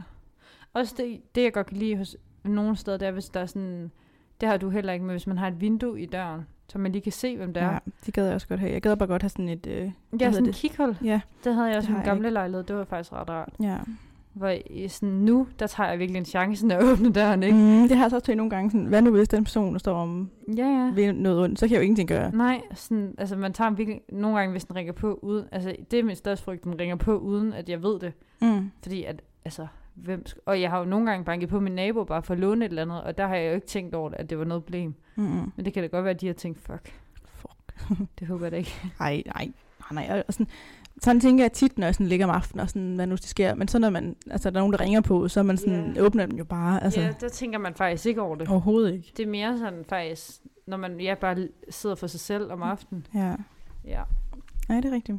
[0.74, 3.46] Også det, det, jeg godt kan lide hos nogle steder, det er, hvis der er
[3.46, 3.92] sådan,
[4.42, 6.92] det har du heller ikke, men hvis man har et vindue i døren, så man
[6.92, 7.72] lige kan se, hvem det er.
[7.72, 8.72] ja, det gad jeg også godt have.
[8.72, 9.68] Jeg gad bare godt have sådan et...
[9.68, 10.56] Øh, Ja, sådan det?
[10.56, 10.98] kikhul.
[11.04, 12.64] ja, Det havde jeg også i min gamle lejlighed.
[12.64, 13.50] Det var faktisk ret rart.
[13.64, 13.78] ja.
[14.34, 17.58] Hvor i sådan nu, der tager jeg virkelig en chance, jeg åbner døren, ikke?
[17.58, 18.72] Mm, det har jeg så også til nogle gange.
[18.72, 20.92] Sådan, hvad nu hvis den person, der står om Ja, ja.
[20.96, 22.32] ved noget ondt, så kan jeg jo ingenting gøre.
[22.36, 26.00] Nej, sådan, altså man tager virkelig, nogle gange, hvis den ringer på uden, altså det
[26.00, 28.14] er min største frygt, den ringer på uden, at jeg ved det.
[28.42, 28.72] Mm.
[28.82, 29.68] Fordi at, altså,
[30.04, 32.40] hvem sk- og jeg har jo nogle gange banket på min nabo bare for at
[32.40, 34.46] låne et eller andet, og der har jeg jo ikke tænkt over, at det var
[34.46, 34.94] noget problem.
[35.16, 35.24] Mm.
[35.56, 36.94] Men det kan da godt være, at de har tænkt, fuck,
[37.26, 38.00] Fuck.
[38.20, 38.74] det håber jeg da ikke.
[39.00, 39.52] Ej, nej,
[39.92, 40.24] nej, nej.
[40.28, 40.48] Og sådan,
[41.02, 43.24] sådan tænker jeg tit, når jeg sådan ligger om aftenen, og sådan, hvad nu det
[43.26, 43.56] sker.
[43.56, 46.02] Men så når man, altså, der er nogen, der ringer på, så man sådan, Ja.
[46.02, 46.84] åbner dem jo bare.
[46.84, 48.48] Altså, Ja, der tænker man faktisk ikke over det.
[48.48, 49.12] overhovedet ikke.
[49.18, 50.32] Det er mere sådan faktisk,
[50.68, 53.08] når man ja, bare sidder for sig selv om aftenen.
[53.14, 53.36] Ja,
[53.86, 54.02] Ja.
[54.70, 55.18] nej, det er rigtigt.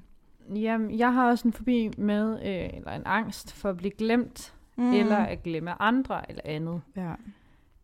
[0.54, 4.54] Jamen, jeg har også en forbi med, øh, eller en angst for at blive glemt,
[4.78, 4.92] mm.
[4.92, 6.80] eller at glemme andre eller andet.
[6.96, 7.12] Ja.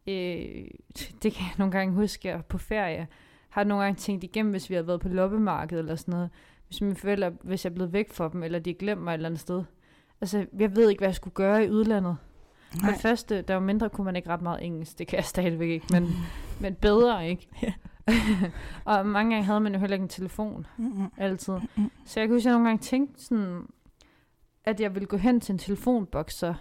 [0.06, 0.66] Øh,
[1.22, 3.06] det kan jeg nogle gange huske, jeg på ferie
[3.48, 6.30] har nogle gange tænkt igennem, hvis vi havde været på loppemarkedet eller sådan noget.
[6.66, 9.10] Hvis mine forældre, hvis jeg er blevet væk fra dem, eller de har glemt mig
[9.10, 9.64] et eller andet sted.
[10.20, 12.16] Altså, jeg ved ikke, hvad jeg skulle gøre i udlandet.
[12.80, 14.98] For det første, der var mindre, kunne man ikke ret meget engelsk.
[14.98, 16.08] Det kan jeg stadigvæk ikke, men,
[16.60, 17.48] men bedre, ikke?
[17.62, 17.72] Ja.
[18.84, 21.10] og mange gange havde man jo heller ikke en telefon, Mm-mm.
[21.16, 21.54] altid.
[22.04, 23.66] Så jeg kunne huske, at jeg nogle gange tænkte sådan,
[24.64, 26.54] at jeg ville gå hen til en telefonboks, så,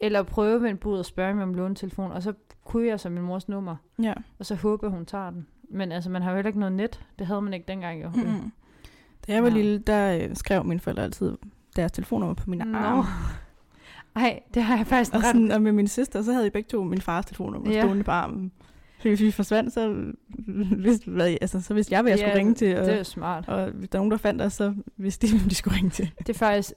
[0.00, 2.32] eller prøve med en bud og spørge mig om låne en telefon, og så
[2.64, 4.12] kunne jeg så min mors nummer, Ja.
[4.38, 5.46] og så håbe, at hun tager den.
[5.70, 7.00] Men altså, man har jo heller ikke noget net.
[7.18, 8.08] Det havde man ikke dengang, jo.
[8.14, 8.52] Mm-mm.
[9.26, 9.54] Da jeg var Ja.
[9.54, 11.36] lille, der øh, skrev mine forældre altid
[11.76, 12.78] deres telefonnummer på mine Nå.
[12.78, 13.02] arme.
[14.16, 15.24] Ej, det har jeg faktisk Og, ret.
[15.26, 17.80] sådan, og med min søster, så havde vi begge to min fars telefonnummer ja.
[17.82, 18.52] stående på armen.
[19.02, 20.12] Hvis vi forsvandt, så
[20.76, 22.76] vidste, hvad, altså, så vidste jeg, hvad jeg Ja, skulle ringe til.
[22.78, 23.48] Og, Det er smart.
[23.48, 25.90] og hvis der er nogen, der fandt os, så vidste de, hvem de skulle ringe
[25.90, 26.10] til.
[26.18, 26.72] Det er faktisk...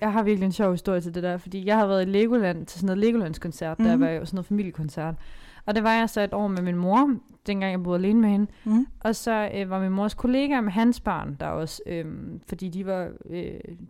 [0.00, 2.66] Jeg har virkelig en sjov historie til det der, fordi jeg har været i Legoland
[2.66, 3.84] til sådan noget Legolands-koncert, mm.
[3.84, 4.00] der Mhm.
[4.04, 5.14] var jo sådan noget familiekoncert.
[5.66, 7.14] Og det var jeg så et år med min mor,
[7.46, 8.46] dengang jeg boede alene med hende.
[8.64, 8.86] Mm.
[9.00, 12.04] Og så øh, var min mors kollega med hans barn der også, øh,
[12.48, 13.44] fordi de var, øh,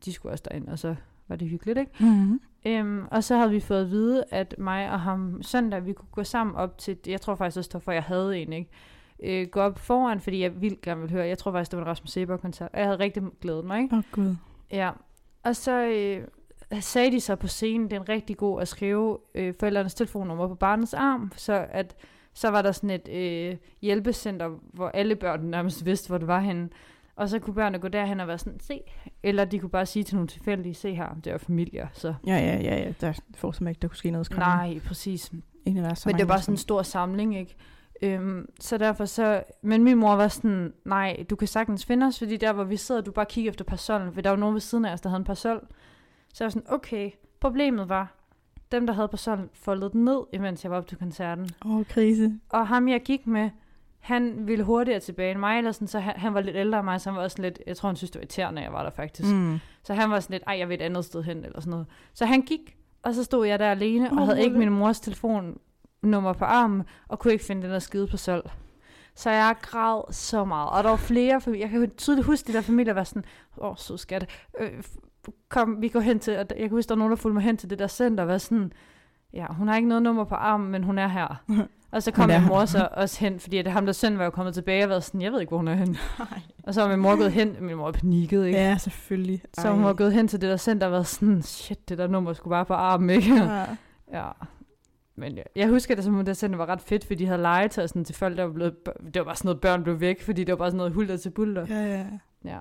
[0.05, 0.95] de skulle også derind, og så
[1.29, 1.93] var det hyggeligt, ikke?
[2.01, 2.41] Mm.
[2.67, 6.09] Øhm, og så havde vi fået at vide, at mig og ham søndag, vi kunne
[6.13, 8.71] gå sammen op til, jeg tror faktisk også, for, jeg havde en, ikke?
[9.23, 11.27] øh, gå op foran, fordi jeg vildt gerne ville høre.
[11.27, 12.71] Jeg tror faktisk, det var en Rasmus Seber-koncert.
[12.73, 13.95] Og jeg havde rigtig glædet mig, ikke?
[13.95, 14.37] Åh, oh, gud.
[14.71, 14.91] Ja.
[15.43, 16.27] Og så øh,
[16.81, 20.49] sagde de så på scenen, det er en rigtig god at skrive øh, forældrenes telefonnummer
[20.49, 21.97] på barnets arm, så at
[22.35, 26.41] så var der sådan et øh, hjælpecenter, hvor alle børn nærmest vidste, hvor det var
[26.41, 26.69] henne.
[27.17, 28.81] Og så kunne børnene gå derhen og være sådan, se.
[29.23, 31.89] Eller de kunne bare sige til nogle tilfældige, se her, det er familier.
[31.93, 32.15] Så.
[32.27, 32.93] Ja, ja, ja, ja.
[33.01, 34.75] Der får som ikke, der kunne ske noget skræmmende.
[34.75, 35.33] Nej, præcis.
[35.67, 37.57] Ikke, der er så Men det var bare sådan en stor samling, ikke?
[38.03, 39.43] Øhm, så derfor så...
[39.63, 42.77] Men min mor var sådan, nej, du kan sagtens finde os, fordi der, hvor vi
[42.77, 45.09] sidder, du bare kigger efter parsollen, for der var nogen ved siden af os, der
[45.09, 45.67] havde en parasol.
[46.35, 47.11] Så jeg var sådan, okay.
[47.41, 48.17] Problemet var,
[48.73, 51.51] dem, der havde parsollen, foldede den ned, imens jeg var op til koncerten.
[51.65, 52.39] Åh, oh, krise.
[52.49, 53.51] Og ham, jeg gik med,
[54.03, 56.85] han ville hurtigere tilbage end mig, eller sådan, så han, han var lidt ældre end
[56.85, 58.73] mig, så han var også lidt, jeg tror, han synes, det var irriterende, at jeg
[58.73, 59.29] var der faktisk.
[59.29, 59.59] Mm.
[59.83, 61.87] Så han var sådan lidt, ej, jeg vil et andet sted hen, eller sådan noget.
[62.15, 66.33] Så han gik, og så stod jeg der alene, og havde ikke min mors telefonnummer
[66.33, 68.51] på armen, og kunne ikke finde den der skide på sol.
[69.15, 70.71] Så jeg græd så meget.
[70.71, 71.67] Og der var flere familier.
[71.67, 73.25] Jeg kan tydeligt huske, de der familier var sådan,
[73.59, 74.31] åh, oh, så skat.
[74.61, 74.83] Øh,
[75.49, 77.43] kom, vi går hen til, og jeg kan huske, der var nogen, der fulgte mig
[77.43, 78.73] hen til det der center, og var sådan,
[79.33, 81.43] ja, hun har ikke noget nummer på armen, men hun er her.
[81.93, 84.31] Og så kom min mor så også hen, fordi at ham der søn var jo
[84.31, 85.97] kommet tilbage og været sådan, jeg ved ikke, hvor hun er hen.
[86.63, 88.59] Og så var min mor gået hen, min mor panikket, ikke?
[88.59, 89.43] Ja, selvfølgelig.
[89.55, 92.07] Så hun var gået hen til det der center og været sådan, shit, det der
[92.07, 93.35] nummer skulle bare på armen, ikke?
[93.35, 93.65] Ja.
[94.13, 94.29] ja.
[95.17, 97.43] Men jeg, jeg husker det som om, det center var ret fedt, fordi de havde
[97.43, 100.23] legetøj sådan, til folk, der var blevet, det var bare sådan noget, børn blev væk,
[100.23, 101.67] fordi det var bare sådan noget hulter til bulter.
[101.69, 102.05] ja, ja.
[102.45, 102.59] Ja.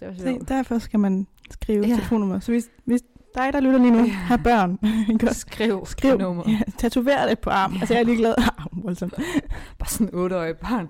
[0.00, 0.48] Det var Se, sjovt.
[0.48, 1.94] derfor skal man skrive ja.
[1.94, 2.40] telefonnummer.
[2.40, 3.00] Så hvis, hvis
[3.34, 4.04] dig, der lytter lige nu, Ja.
[4.04, 4.10] ja.
[4.10, 4.78] har børn?
[5.34, 6.42] Skriv, skriv, nummer.
[6.48, 7.78] ja, tatover det på armen.
[7.80, 8.34] Altså, jeg er ligeglad.
[8.72, 9.14] Ah, voldsomt.
[9.78, 10.88] Bare sådan en otteårig barn.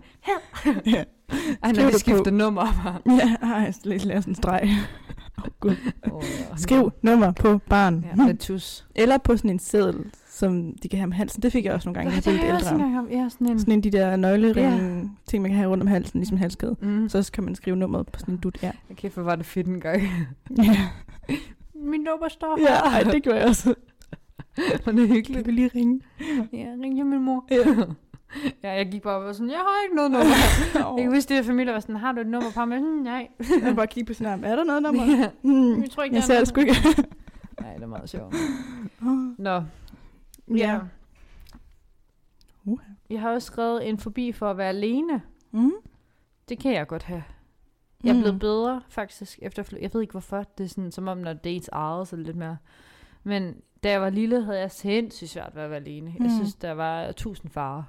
[0.86, 1.04] Ja,
[1.62, 2.30] Ej, når vi skifter på.
[2.30, 2.62] nummer.
[2.84, 3.16] Bare.
[3.16, 4.68] ja ej, lige lave sådan en streg.
[5.38, 5.76] Oh, Gud.
[6.12, 6.56] Oh, ja.
[6.56, 8.04] Skriv nummer på barn.
[8.16, 8.86] Ja, med tus.
[8.94, 11.42] Eller på sådan en seddel, som de kan have om halsen.
[11.42, 12.88] Det fik jeg også nogle gange, Ja, det jeg ældre.
[12.90, 13.10] haft.
[13.10, 13.58] Ja, sådan en.
[13.60, 16.76] Sådan en de der nøgleringe, ting, man kan have rundt om halsen, ligesom halskæde.
[16.82, 17.08] Mm.
[17.08, 18.58] Så kan man skrive nummeret på sådan en dut.
[18.62, 18.70] Ja.
[18.90, 20.02] Okay, for var det fedt en gang.
[20.64, 20.76] ja.
[21.80, 23.74] Min nummer står ja ej, det gjorde jeg også.
[24.84, 25.46] var det Kan hyggeligt.
[25.46, 26.00] vi lige ringe?
[26.52, 27.44] Ja, ring til min mor.
[27.50, 27.56] Ja.
[28.62, 30.34] ja, jeg gik bare og var sådan, jeg har ikke noget nummer.
[30.96, 32.80] Jeg kan huske, det der familie var sådan, har du et nummer på mig?
[32.80, 33.28] Nej.
[33.62, 34.44] Jeg bare kigge på sin arm.
[34.44, 35.04] Er der noget nummer?
[35.04, 35.30] Ja.
[35.42, 35.82] Hmm.
[35.82, 36.72] Jeg tror ikke, Jeg ser er det sgu ikke.
[37.60, 38.34] Nej, det er meget sjovt.
[39.06, 39.38] Åh.
[39.38, 39.62] Nå,
[40.56, 40.78] ja.
[42.64, 42.78] Uh.
[43.10, 45.22] jeg har også skrevet en forbi for at være alene.
[45.52, 45.72] Mm.
[46.48, 47.22] Det kan jeg godt have.
[48.04, 48.20] Jeg er Mm.
[48.20, 50.44] blevet bedre, faktisk, efter Jeg ved ikke, hvorfor.
[50.58, 52.56] Det er sådan, som om, når dates så er det lidt mere.
[53.24, 56.14] Men da jeg var lille, havde jeg sindssygt svært ved at være alene.
[56.18, 56.34] Jeg Mm.
[56.36, 57.82] synes, der var tusind farer.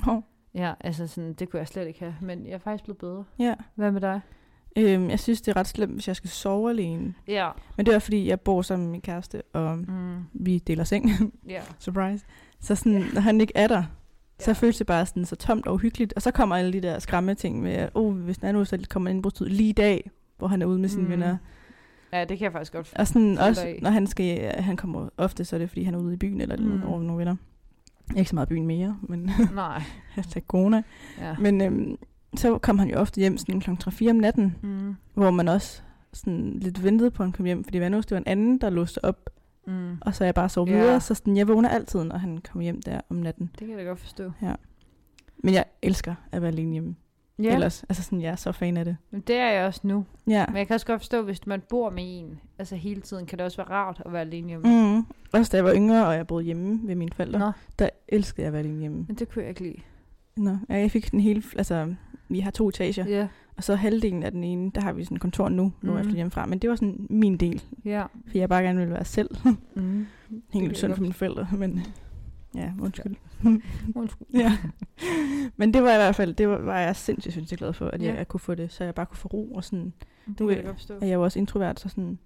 [0.00, 0.24] Hov.
[0.54, 2.14] Ja, altså sådan, det kunne jeg slet ikke have.
[2.20, 3.24] Men jeg er faktisk blevet bedre.
[3.38, 3.54] Ja.
[3.74, 4.20] Hvad med dig?
[4.76, 7.14] Øhm, jeg synes, det er ret slemt, hvis jeg skal sove alene.
[7.28, 7.50] Ja.
[7.76, 10.16] Men det er fordi, jeg bor sammen med min kæreste, og Mm.
[10.32, 11.10] vi deler seng.
[11.48, 11.62] Ja.
[11.78, 12.24] Surprise.
[12.60, 13.84] Så sådan, når han ikke er der,
[14.40, 14.52] så Ja.
[14.52, 16.12] føles det bare sådan så tomt og uhyggeligt.
[16.16, 18.64] Og så kommer alle de der skræmme ting med, at oh, hvis der er nu,
[18.64, 21.10] så kommer indbrudstid lige i dag, hvor han er ude med sine Mm.
[21.10, 21.36] venner.
[22.12, 22.92] Ja, det kan jeg faktisk godt.
[22.96, 25.98] Og sådan også, når han skal, han kommer ofte, så er det fordi, han er
[25.98, 26.82] ude i byen eller Mm.
[26.84, 27.36] over nogle venner.
[28.16, 29.82] Ikke så meget byen mere, men Nej.
[30.10, 30.82] hashtag corona.
[31.20, 31.36] Ja.
[31.40, 31.96] Men øhm,
[32.36, 33.70] så kom han jo ofte hjem sådan kl.
[33.70, 34.94] 3-4 om natten, Mm.
[35.14, 35.82] hvor man også
[36.12, 37.64] sådan lidt ventede på, at han kom hjem.
[37.64, 39.30] Fordi hvis det var en anden, der låste op,
[39.66, 39.96] Mm.
[40.00, 40.78] og så er jeg bare sov Ja.
[40.78, 41.00] videre.
[41.00, 43.50] Så sådan, jeg vågner altid, når han kommer hjem der om natten.
[43.58, 44.32] Det kan jeg da godt forstå.
[45.38, 46.96] Men jeg elsker at være alene hjemme.
[47.38, 47.54] Ja, Ja.
[47.54, 48.96] Ellers, altså sådan, jeg er så fan af det.
[49.10, 50.04] men det er jeg også nu.
[50.26, 50.44] Ja.
[50.48, 53.38] Men jeg kan også godt forstå, hvis man bor med en, altså hele tiden, kan
[53.38, 54.94] det også være rart at være alene hjemme.
[54.96, 55.06] Mm.
[55.32, 58.42] Også da jeg var yngre, og jeg boede hjemme ved mine forældre, Nå, der elskede
[58.42, 59.04] jeg at være alene hjemme.
[59.08, 59.76] men det kunne jeg ikke lide.
[60.36, 61.94] Nå, ja, jeg fik den hele, altså,
[62.28, 65.16] vi har to etager, Ja, og så halvdelen af den ene, der har vi sådan
[65.18, 65.98] kontor nu, nu mm.
[65.98, 66.46] efter hjemmefra.
[66.46, 68.02] Men det var sådan min del, ja.
[68.02, 69.30] for jeg bare gerne ville være selv.
[69.74, 70.06] Mm.
[70.52, 71.80] Helt jeg synd for mine forældre, men
[72.54, 73.16] ja, undskyld.
[73.94, 74.26] Undskyld.
[74.40, 74.58] Ja.
[75.56, 78.02] Men det var i hvert fald, det var, var jeg sindssygt, sindssygt glad for, at
[78.02, 78.16] jeg, Ja.
[78.16, 79.92] jeg kunne få det, så jeg bare kunne få ro, og sådan,
[80.28, 82.18] Det Nu kan er- jeg jeg var også introvert, så sådan,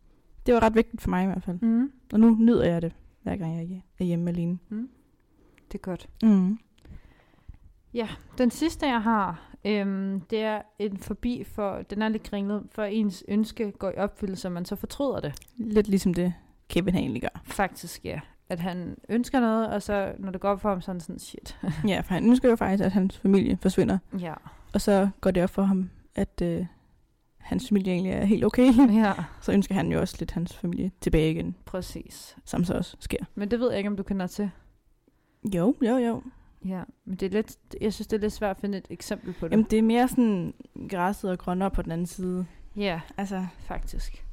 [0.46, 1.58] det var ret vigtigt for mig i hvert fald.
[1.62, 1.90] Mm.
[2.12, 4.58] Og nu nyder jeg det, hver gang jeg er hjemme alene.
[5.72, 6.08] Det er godt.
[6.22, 6.58] Mm.
[8.38, 12.82] Den sidste, jeg har, øhm, det er en forbi for, den er lidt kringlet, for
[12.82, 15.34] ens ønske går i opfyldelse, og man så fortryder det.
[15.56, 16.34] Lidt ligesom det,
[16.68, 17.40] Kevin han egentlig gør.
[17.44, 18.20] Faktisk, ja.
[18.48, 21.00] At han ønsker noget, og så når det går op for ham, så er han
[21.00, 21.58] sådan, shit.
[21.88, 23.98] Ja, for han ønsker jo faktisk, at hans familie forsvinder.
[24.20, 24.34] ja.
[24.74, 26.66] Og så går det op for ham, at øh,
[27.38, 28.72] hans familie egentlig er helt okay.
[29.02, 32.36] Ja, så ønsker han jo også lidt hans familie tilbage igen, præcis.
[32.44, 33.24] som så også sker.
[33.34, 34.50] Men det ved jeg ikke, om du kender til.
[35.54, 36.22] Jo, jo, jo.
[36.68, 39.32] Ja, men det er lidt, jeg synes, det er lidt svært at finde et eksempel
[39.40, 39.52] på det.
[39.52, 40.54] Jamen, det er mere sådan
[40.90, 42.46] græsset og grønnere på den anden side.
[42.76, 44.24] ja, Altså, faktisk.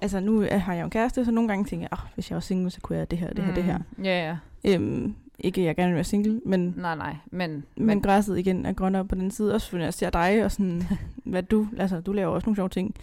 [0.00, 2.34] altså nu har jeg jo en kæreste, så nogle gange tænker jeg, oh, hvis jeg
[2.34, 3.78] var single, så kunne jeg det her, det her, det her.
[3.78, 4.04] Mm.
[4.04, 4.74] Ja, ja.
[4.74, 7.64] Øhm, Ikke, at jeg gerne vil være single, men, Nej, nej, men...
[7.76, 9.54] men græsset igen er grønnere på den side.
[9.54, 10.82] Også fordi jeg ser dig, og sådan,
[11.24, 12.94] hvad du, altså, du laver også nogle sjove ting.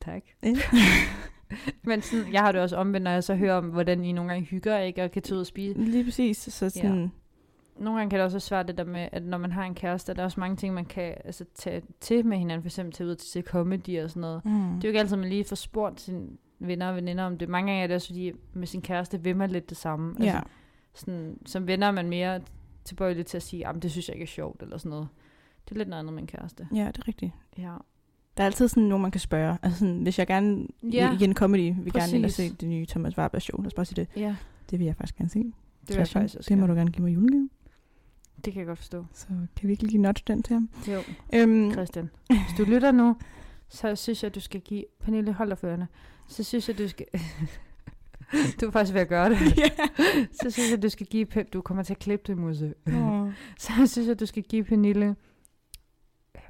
[0.00, 0.22] tak.
[0.42, 0.48] Ja.
[1.82, 4.30] Men sådan, jeg har det også omvendt, når jeg så hører om, hvordan I nogle
[4.30, 5.04] gange hygger, ikke?
[5.04, 5.78] Og kan tage ud og spise.
[5.80, 6.36] Lige præcis.
[6.38, 7.12] Så sådan.
[7.80, 9.74] Nogle gange kan det også være svært det der med, at når man har en
[9.74, 12.62] kæreste, der er også mange ting, man kan altså, tage til med hinanden.
[12.62, 14.44] For eksempel tage ud til, comedy og sådan noget.
[14.44, 14.50] mm.
[14.52, 16.26] Det er jo ikke altid, man lige får spurgt sine
[16.58, 17.48] venner og veninder om det.
[17.48, 20.10] Mange gange er det også, fordi med sin kæreste vil man lidt det samme.
[20.10, 20.40] Altså, ja.
[20.94, 22.40] sådan, som venner er man mere
[22.84, 25.08] tilbøjelig til at sige, at det synes jeg ikke er sjovt, eller sådan noget.
[25.68, 26.68] Det er lidt noget andet med en kæreste.
[26.74, 27.32] ja, det er rigtigt.
[27.58, 27.74] Ja.
[28.36, 29.58] Der er altid sådan nogen, man kan spørge.
[29.62, 32.34] Altså sådan, hvis jeg gerne Ja, ja, igen comedy vil gerne præcis.
[32.34, 33.60] se det nye Thomas Warberg show.
[33.60, 34.20] Lad os bare sige det.
[34.20, 34.36] Ja,
[34.70, 35.38] Det vil jeg faktisk gerne se.
[35.38, 36.72] det vil jeg faktisk også det må gerne.
[36.74, 37.48] du gerne give mig i julegave.
[38.44, 39.06] Det kan jeg godt forstå.
[39.12, 40.70] Så kan vi virkelig lige notch den til ham.
[40.88, 41.00] Jo,
[41.34, 42.10] Øhm, Christian.
[42.28, 43.16] Hvis du lytter nu,
[43.68, 44.84] så synes jeg, du skal give...
[45.00, 45.88] Pernille, hold dig for ørerne.
[46.28, 47.06] Så synes jeg, du skal...
[48.60, 49.38] du er faktisk ved at gøre det.
[50.42, 51.26] Så synes jeg, du skal give...
[51.36, 52.74] Pe- Du kommer til at klippe det, Musse.
[52.86, 53.32] Åh.
[53.58, 56.42] Så synes jeg, du skal give Pernille øhm,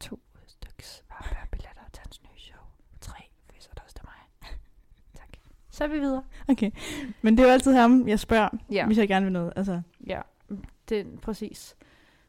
[0.00, 2.60] to styks Varberg-billetter til hans nye show.
[3.00, 3.18] Tre,
[3.52, 4.50] hvis der også mig.
[5.16, 5.28] Tak.
[5.70, 6.22] Så er vi videre.
[6.48, 6.70] Okay,
[7.22, 8.86] men det er jo altid ham, jeg spørger, ja.
[8.86, 9.52] hvis jeg gerne vil noget.
[9.56, 10.20] Altså, Ja,
[10.92, 11.76] er præcis.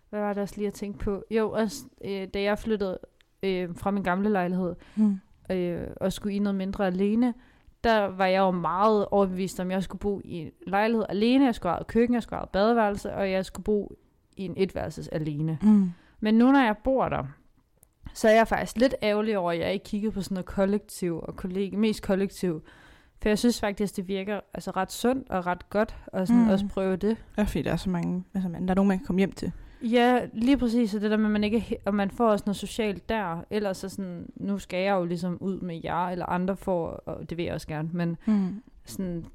[0.09, 1.23] Hvad var det også lige at tænke på?
[1.31, 2.99] Jo, også, øh, da jeg flyttede
[3.43, 5.19] øh, fra min gamle lejlighed, hmm.
[5.51, 7.33] øh, og skulle i noget mindre alene,
[7.83, 11.45] der var jeg jo meget overbevist om, at jeg skulle bo i en lejlighed alene,
[11.45, 13.95] jeg skulle have køkken, jeg skulle have badeværelse, og jeg skulle bo
[14.37, 15.57] i en etværelses alene.
[15.61, 15.91] Mm.
[16.19, 17.23] Men nu når jeg bor der,
[18.13, 21.19] så er jeg faktisk lidt ærgerlig over, at jeg ikke kiggede på sådan noget kollektiv
[21.23, 22.61] og kollega, mest kollektiv.
[23.21, 26.49] For jeg synes faktisk, det virker altså ret sundt og ret godt at sådan Mm.
[26.49, 27.17] også prøve det.
[27.37, 29.31] Ja, fordi der er så mange, altså man, der er nogen, man kan komme hjem
[29.31, 29.51] til.
[29.81, 30.95] Ja, lige præcis.
[30.95, 33.43] Og det der med, at man ikke og man får også noget socialt der.
[33.49, 37.29] Ellers så sådan, nu skal jeg jo ligesom ud med jer eller andre for, og
[37.29, 37.89] det vil jeg også gerne.
[37.93, 38.61] Men Mm.
[38.85, 39.25] sådan,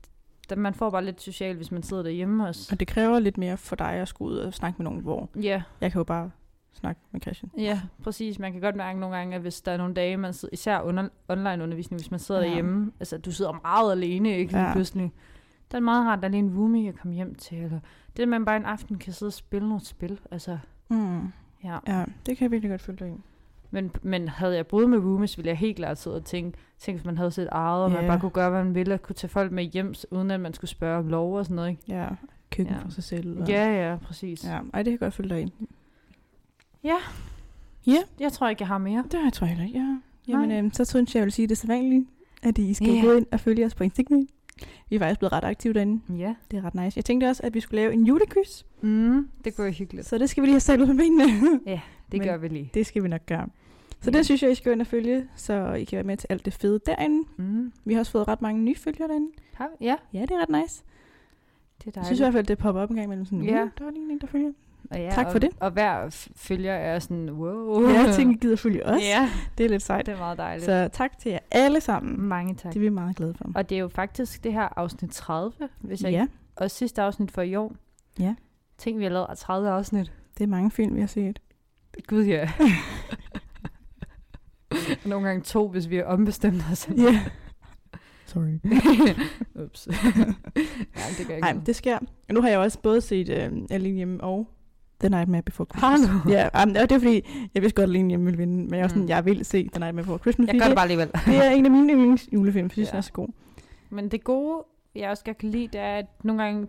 [0.50, 2.68] der, man får bare lidt socialt, hvis man sidder derhjemme også.
[2.72, 5.28] Og det kræver lidt mere for dig at skulle ud og snakke med nogen, hvor
[5.42, 6.30] Ja, jeg kan jo bare
[6.72, 7.50] snakke med Christian.
[7.58, 8.38] ja, præcis.
[8.38, 10.80] Man kan godt mærke nogle gange, at hvis der er nogle dage, man sidder, især
[10.80, 12.46] under, online undervisning, hvis man sidder Ja.
[12.46, 14.72] derhjemme, altså du sidder meget alene, ikke lige Ja.
[14.72, 15.12] pludselig.
[15.70, 17.80] Der er meget rart, at der er lige en roomie, jeg komme hjem til, eller
[18.16, 20.58] det, at man bare en aften kan sidde og spille nogle spil, altså,
[20.90, 21.20] Mm.
[21.64, 21.78] ja.
[21.86, 23.20] Ja, det kan jeg virkelig godt følge dig i.
[23.70, 26.98] Men, men havde jeg boet med roomies, ville jeg helt klart sidde og tænke, tænke,
[26.98, 28.06] hvis man havde sit eget, og man Ja.
[28.06, 30.54] bare kunne gøre, hvad man ville, og kunne tage folk med hjem, uden at man
[30.54, 31.82] skulle spørge om lov og sådan noget, ikke?
[31.88, 32.08] Ja,
[32.50, 32.80] køkken Ja.
[32.80, 32.84] ja.
[32.86, 33.40] for sig selv.
[33.40, 34.44] Og, Ja, ja, præcis.
[34.44, 34.50] ja.
[34.50, 35.52] Ej, det kan jeg godt følge dig i.
[38.20, 39.04] Jeg tror ikke, jeg har mere.
[39.10, 39.96] Det tror jeg heller ikke, ja.
[40.28, 40.58] Jamen, Nej.
[40.58, 42.06] øhm, så synes jeg, jeg vil sige det sædvanlige,
[42.42, 42.94] at I skal Ja.
[42.94, 43.04] yeah.
[43.04, 44.28] gå ind og følge os på Instagram.
[44.90, 46.18] Vi er faktisk blevet ret aktive derinde.
[46.18, 46.34] Ja.
[46.50, 46.92] Det er ret nice.
[46.98, 48.62] Jeg tænkte også, at vi skulle lave en julequiz.
[48.80, 50.06] Mm, det går hyggeligt.
[50.06, 51.24] Så det skal vi lige have sat på benene.
[51.64, 51.80] Det
[52.12, 52.70] Men- gør vi lige.
[52.74, 53.48] det skal vi nok gøre.
[54.00, 54.16] Så Ja.
[54.18, 56.26] det synes jeg, I skal gå ind og følge, så I kan være med til
[56.30, 57.28] alt det fede derinde.
[57.36, 57.72] Mm.
[57.84, 59.28] Vi har også fået ret mange nye følgere derinde.
[59.54, 59.84] Har vi?
[59.86, 60.82] Ja, Ja, det er ret nice.
[61.84, 62.22] det er Jeg synes i dejligt.
[62.22, 63.24] hvert fald, det popper op en gang imellem.
[63.24, 63.56] Sådan, Ja.
[63.58, 63.68] ja.
[63.78, 64.52] der var lige en, der følger.
[64.92, 65.50] Og ja, tak for og, det.
[65.60, 67.88] Og hver følger er sådan, wow.
[67.88, 69.02] Ja, jeg tænker, gider følge os.
[69.02, 70.06] Ja, Det er lidt sejt.
[70.06, 70.64] det er meget dejligt.
[70.64, 72.28] Så tak til jer alle sammen.
[72.28, 72.72] Mange tak.
[72.72, 73.44] Det er vi meget glade for.
[73.54, 76.32] Og det er jo faktisk det her afsnit 30, hvis jeg Ja, ikke...
[76.56, 77.72] Og sidste afsnit for i år.
[78.20, 78.34] Ja.
[78.78, 80.12] Tænk, vi har lavet 30 afsnit.
[80.38, 81.38] det er mange film, vi har set.
[82.06, 82.50] Gud, ja.
[85.06, 86.88] Nogle gange to, hvis vi er ombestemt os.
[86.96, 87.20] Ja.
[88.26, 88.58] Sorry.
[89.64, 89.88] Ups.
[90.96, 91.66] ja, det gør ikke noget.
[91.66, 91.98] det sker.
[92.32, 94.48] Nu har jeg også både set øh, Alene Hjemme og
[95.02, 96.22] The Nightmare Before Har Christmas.
[96.24, 96.30] du?
[96.30, 98.82] Ja, um, og det er fordi, jeg vidste godt, at Hjemme ville vinde, men jeg,
[98.82, 99.08] var sådan, Mm.
[99.08, 100.48] jeg vil se The Nightmare Before Christmas.
[100.48, 101.10] Jeg gør det bare alligevel.
[101.26, 102.90] det er en af mine yndlings julefilm, for jeg synes, Ja.
[102.92, 103.28] den er så god.
[103.90, 106.66] Men det gode, jeg også godt kan lide, det er, at nogle gange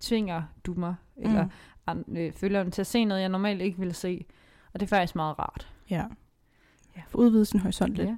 [0.00, 1.46] tvinger du mig, eller
[1.94, 2.16] Mm.
[2.16, 4.24] øh, følgeren til at se noget, jeg normalt ikke ville se.
[4.74, 5.68] Og det er faktisk meget rart.
[5.90, 6.02] Ja.
[6.96, 7.02] Ja.
[7.08, 8.08] For udvide sin horisont lidt.
[8.08, 8.16] Ja.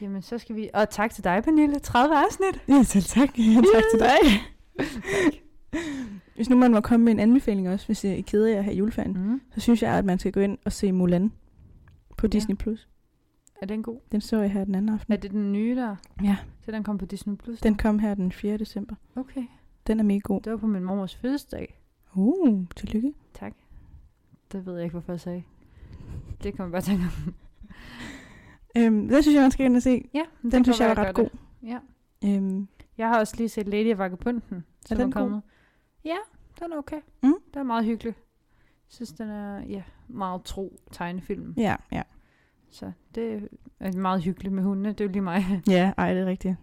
[0.00, 0.68] Jamen, så skal vi...
[0.74, 1.78] Og tak til dig, Pernille.
[1.78, 2.62] 30 afsnit.
[2.68, 3.38] Ja, selv tak.
[3.38, 4.40] Ja, tak til dig.
[6.38, 8.76] Hvis nu man må komme med en anbefaling også, hvis I keder jer her i
[8.76, 9.40] juleferien, Mm.
[9.54, 11.32] så synes jeg, at man skal gå ind og se Mulan
[12.16, 12.28] på Ja.
[12.28, 12.54] Disney+.
[12.56, 12.88] Plus.
[13.62, 13.98] Er den god?
[14.12, 15.12] Den så jeg her den anden aften.
[15.12, 15.96] Er det den nye der?
[16.22, 17.36] Ja, Så den kom på Disney+.
[17.36, 17.60] Plus?
[17.60, 18.56] den kom her den 4.
[18.56, 18.94] december.
[19.16, 19.42] Okay.
[19.86, 20.40] Den er mega god.
[20.40, 21.80] Det var på min mormors fødselsdag.
[22.14, 23.12] Uh, tillykke.
[23.34, 23.52] Tak.
[24.52, 25.42] Det ved jeg ikke, hvorfor jeg sagde.
[26.42, 27.34] Det kan man bare tænke om.
[28.76, 30.08] Øhm, den synes jeg, man skal ind og se.
[30.14, 31.24] Ja, Den det synes jeg var ret god.
[31.24, 31.68] det.
[31.68, 31.78] Ja.
[32.24, 32.68] Øhm,
[32.98, 35.40] Jeg har også lige set Lady Vagabunden, som den er god?
[36.08, 36.16] Ja,
[36.64, 37.00] den er okay.
[37.22, 37.34] Mm.
[37.54, 38.14] Den er meget hyggelig.
[38.56, 41.54] Jeg synes, den er ja, meget tro tegnefilm.
[41.56, 42.02] ja, ja.
[42.70, 43.48] Så det
[43.80, 44.88] er meget hyggeligt med hundene.
[44.88, 45.44] Det er jo lige mig.
[45.68, 46.56] Ja, ej, det er rigtigt.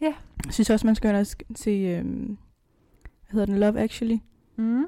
[0.00, 0.14] Ja.
[0.44, 2.38] Jeg synes også, man skal ind og sk- se, øhm,
[3.30, 4.18] hvad hedder den, Love Actually.
[4.56, 4.84] Mm.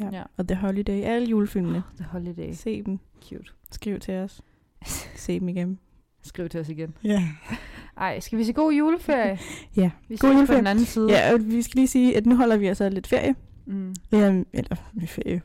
[0.00, 0.08] Ja.
[0.12, 0.22] Ja.
[0.36, 1.02] Og The Holiday.
[1.02, 1.82] Alle julefilmene.
[1.96, 2.52] The Holiday.
[2.52, 2.98] Se dem.
[3.22, 3.52] Cute.
[3.70, 4.42] Skriv til os.
[5.24, 5.78] se dem igen.
[6.22, 6.96] Skriv til os igen.
[7.04, 7.22] Ja.
[7.96, 9.38] Ej, skal vi se god juleferie?
[9.76, 9.90] Ja.
[10.08, 10.58] Vi God ses på juleferie.
[10.58, 11.10] den anden side.
[11.10, 13.34] Ja, og vi skal lige sige, at nu holder vi altså lidt ferie.
[13.66, 13.94] Mm.
[14.12, 14.76] Ja, eller
[15.06, 15.42] ferie.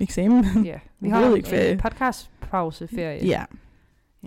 [0.00, 0.44] Eksamen.
[0.64, 3.26] Ja, vi har en ikke, hvad- øh, podcastpauseferie.
[3.26, 3.44] Ja.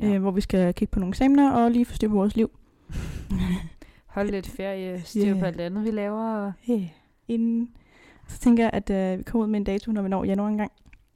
[0.01, 0.07] Ja.
[0.07, 2.51] Øh, hvor vi skal kigge på nogle eksamener og lige få styr på vores liv.
[4.15, 5.39] Hold lidt ferie, styr Ja.
[5.39, 6.51] på alt andet, vi laver.
[6.61, 6.81] Hey.
[7.27, 7.69] Inden.
[8.27, 10.47] Så tænker jeg, at øh, vi kommer ud med en dato, når vi når januar
[10.47, 10.71] engang.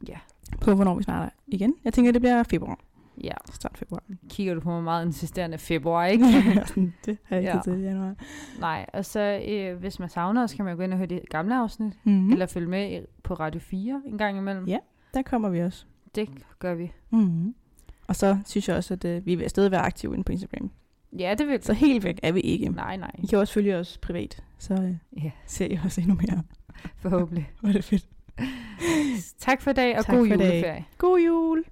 [0.08, 0.18] Ja.
[0.62, 1.74] På hvornår vi starter igen.
[1.84, 2.80] Jeg tænker, det bliver februar.
[3.24, 4.04] Ja, Start februar.
[4.30, 6.26] kigger du på mig meget insisterende februar, ikke?
[7.06, 7.62] Det har jeg ikke Ja.
[7.64, 8.16] til i januar.
[8.60, 11.08] Nej, og så øh, hvis man savner os, kan man jo gå ind og høre
[11.08, 12.22] de gamle afsnit, Mm-hmm.
[12.24, 12.32] mm.
[12.32, 14.66] eller følge med på Radio 4 en gang imellem.
[14.68, 14.78] Ja.
[15.14, 15.86] Der kommer vi også.
[16.16, 16.92] Det gør vi.
[17.10, 17.56] Mm-hmm.
[18.08, 20.72] Og så synes jeg også, at øh, vi vil stadig være aktive inde på Instagram.
[21.20, 22.70] Ja, det vil Så helt væk er vi ikke.
[22.70, 23.12] Nej, nej.
[23.24, 26.44] I kan også følge os privat, så øh, Ja, ser I også endnu mere.
[26.98, 27.52] forhåbentlig.
[27.60, 28.08] Hvor er det fedt.
[29.38, 30.86] tak for i dag, og Tak god juleferie.
[30.98, 31.64] God jul!